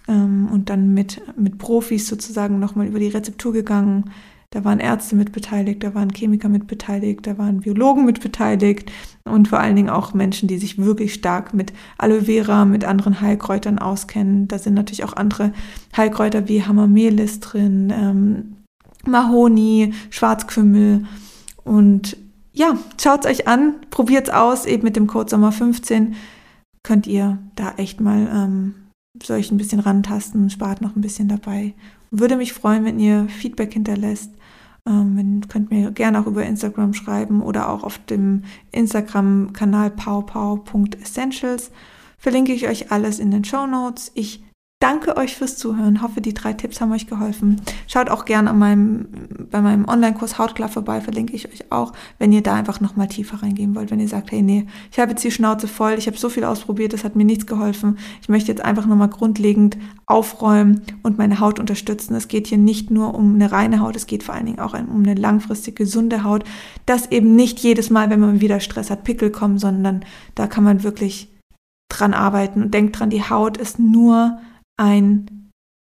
ähm, 0.09 0.49
und 0.51 0.71
dann 0.71 0.95
mit, 0.95 1.21
mit 1.37 1.59
Profis 1.59 2.09
sozusagen 2.09 2.59
nochmal 2.59 2.87
über 2.87 2.99
die 2.99 3.09
Rezeptur 3.09 3.53
gegangen, 3.53 4.11
da 4.53 4.65
waren 4.65 4.81
Ärzte 4.81 5.17
mit 5.17 5.33
beteiligt, 5.33 5.83
da 5.83 5.95
waren 5.95 6.11
Chemiker 6.11 6.49
mit 6.49 6.67
beteiligt, 6.67 7.27
da 7.27 7.39
waren 7.39 7.61
Biologen 7.61 8.05
mit 8.05 8.21
beteiligt 8.21 8.93
und 9.25 9.49
vor 9.49 9.59
allen 9.59 9.77
Dingen 9.77 9.89
auch 9.89 10.15
Menschen, 10.15 10.47
die 10.47 10.59
sich 10.59 10.79
wirklich 10.79 11.15
stark 11.15 11.55
mit 11.55 11.73
Aloe 11.99 12.23
Vera, 12.23 12.65
mit 12.65 12.85
anderen 12.85 13.21
Heilkräutern 13.21 13.79
auskennen. 13.79 14.49
Da 14.49 14.59
sind 14.59 14.75
natürlich 14.75 15.05
auch 15.05 15.17
andere 15.17 15.53
Heilkräuter 15.97 16.49
wie 16.49 16.63
Hamamelis 16.63 17.41
drin, 17.41 17.91
ähm, 17.91 18.57
Mahoni, 19.07 19.95
Schwarzkümmel 20.11 21.07
und 21.65 22.17
ja, 22.53 22.77
schaut's 23.01 23.27
euch 23.27 23.49
an, 23.49 23.77
probiert's 23.91 24.29
aus, 24.29 24.67
eben 24.67 24.85
mit 24.85 24.97
dem 24.97 25.07
Code 25.07 25.31
Sommer 25.31 25.51
15 25.51 26.15
könnt 26.83 27.07
ihr 27.07 27.39
da 27.57 27.75
echt 27.79 28.01
mal 28.01 28.29
ähm, 28.31 28.75
solch 29.23 29.51
ein 29.51 29.57
bisschen 29.57 29.81
rantasten, 29.81 30.51
spart 30.51 30.81
noch 30.83 30.97
ein 30.97 31.01
bisschen 31.01 31.29
dabei. 31.29 31.75
Würde 32.11 32.37
mich 32.37 32.53
freuen, 32.53 32.85
wenn 32.85 32.99
ihr 32.99 33.27
Feedback 33.29 33.73
hinterlässt. 33.73 34.31
Ähm, 34.89 35.41
könnt 35.49 35.71
mir 35.71 35.91
gerne 35.93 36.21
auch 36.21 36.27
über 36.27 36.45
Instagram 36.45 36.95
schreiben 36.95 37.43
oder 37.43 37.69
auch 37.69 37.85
auf 37.85 37.99
dem 37.99 38.45
Instagram-Kanal 38.73 39.91
powpow.essentials. 39.91 41.71
Verlinke 42.19 42.53
ich 42.53 42.69
euch 42.69 42.91
alles 42.91 43.19
in 43.19 43.31
den 43.31 43.45
Show 43.45 43.67
Notes. 43.67 44.11
Ich 44.15 44.45
danke 44.83 45.17
euch 45.17 45.37
fürs 45.37 45.57
Zuhören. 45.57 46.03
Hoffe, 46.03 46.21
die 46.21 46.35
drei 46.35 46.53
Tipps 46.55 46.81
haben 46.81 46.91
euch 46.91 47.07
geholfen. 47.07 47.61
Schaut 47.87 48.11
auch 48.11 48.25
gerne 48.25 48.51
an 48.51 48.59
meinem, 48.59 49.07
bei 49.51 49.61
meinem 49.61 49.89
Online-Kurs 49.89 50.39
Hautklar 50.39 50.69
vorbei, 50.69 51.01
verlinke 51.01 51.35
ich 51.35 51.49
euch 51.49 51.71
auch, 51.71 51.93
wenn 52.19 52.33
ihr 52.33 52.43
da 52.43 52.55
einfach 52.55 52.81
nochmal 52.81 53.07
tiefer 53.07 53.43
reingehen 53.43 53.77
wollt. 53.77 53.93
Wenn 53.93 54.01
ihr 54.01 54.09
sagt, 54.09 54.33
hey, 54.33 54.43
nee, 54.43 54.67
ich 54.91 54.99
habe 54.99 55.13
jetzt 55.13 55.23
die 55.23 55.31
Schnauze 55.31 55.69
voll, 55.69 55.95
ich 55.99 56.09
habe 56.09 56.17
so 56.17 56.29
viel 56.29 56.43
ausprobiert, 56.43 56.93
das 56.93 57.05
hat 57.05 57.15
mir 57.15 57.25
nichts 57.25 57.47
geholfen. 57.47 57.97
Ich 58.23 58.29
möchte 58.29 58.51
jetzt 58.51 58.65
einfach 58.65 58.87
nochmal 58.87 59.09
grundlegend 59.09 59.79
aufräumen 60.07 60.83
und 61.05 61.17
meine 61.17 61.39
Haut 61.39 61.61
unterstützen. 61.61 62.17
Es 62.17 62.27
geht 62.27 62.49
hier 62.49 62.59
nicht 62.59 62.91
nur 62.91 63.15
um 63.15 63.37
eine 63.37 63.53
reine 63.53 63.81
Haut, 63.81 63.95
es 63.95 64.09
geht 64.09 64.25
vor 64.25 64.35
allen 64.35 64.47
Dingen 64.47 64.59
auch 64.59 64.75
um 64.75 65.05
eine 65.05 65.15
langfristig 65.15 65.77
gesunde 65.77 66.25
Haut, 66.25 66.43
dass 66.87 67.11
eben 67.13 67.37
nicht 67.37 67.61
jedes 67.61 67.91
Mal, 67.91 68.11
wenn 68.11 68.21
man 68.21 68.41
wieder 68.41 68.59
Stress 68.59 68.91
hat, 68.91 69.05
Pickel 69.05 69.31
kommen, 69.31 69.59
sondern 69.59 70.05
da 70.35 70.49
kann 70.49 70.65
man 70.65 70.83
wirklich 70.83 71.29
dran 71.89 72.15
arbeiten 72.15 72.63
und 72.63 72.75
denkt 72.75 72.99
dran, 72.99 73.11
die 73.11 73.23
Haut 73.23 73.59
ist 73.59 73.79
nur 73.79 74.39
ein 74.77 75.43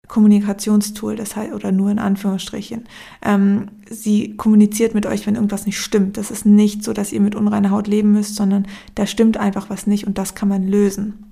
Kommunikationstool, 0.08 1.16
das 1.16 1.36
heißt, 1.36 1.54
oder 1.54 1.72
nur 1.72 1.90
in 1.90 2.00
Anführungsstrichen. 2.00 2.84
Ähm, 3.24 3.70
sie 3.90 4.36
kommuniziert 4.36 4.94
mit 4.94 5.06
euch, 5.06 5.26
wenn 5.26 5.36
irgendwas 5.36 5.66
nicht 5.66 5.80
stimmt. 5.80 6.18
Das 6.18 6.30
ist 6.30 6.46
nicht 6.46 6.84
so, 6.84 6.94
dass 6.94 7.12
ihr 7.14 7.22
mit 7.22 7.36
unreiner 7.36 7.72
Haut 7.72 7.88
leben 7.88 8.12
müsst, 8.12 8.36
sondern 8.36 8.68
da 8.96 9.08
stimmt 9.08 9.38
einfach 9.38 9.70
was 9.70 9.88
nicht 9.88 10.06
und 10.06 10.18
das 10.18 10.36
kann 10.36 10.50
man 10.50 10.68
lösen. 10.68 11.32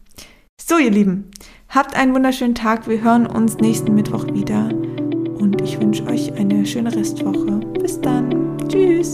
So, 0.60 0.78
ihr 0.78 0.92
Lieben, 0.92 1.26
habt 1.70 1.96
einen 1.96 2.14
wunderschönen 2.14 2.56
Tag. 2.56 2.88
Wir 2.88 3.02
hören 3.02 3.28
uns 3.28 3.58
nächsten 3.58 3.94
Mittwoch 3.94 4.28
wieder 4.34 4.70
und 4.70 5.60
ich 5.62 5.80
wünsche 5.80 6.06
euch 6.06 6.34
eine 6.34 6.66
schöne 6.66 6.96
Restwoche. 6.96 7.60
Bis 7.80 8.00
dann. 8.00 8.58
Tschüss. 8.70 9.14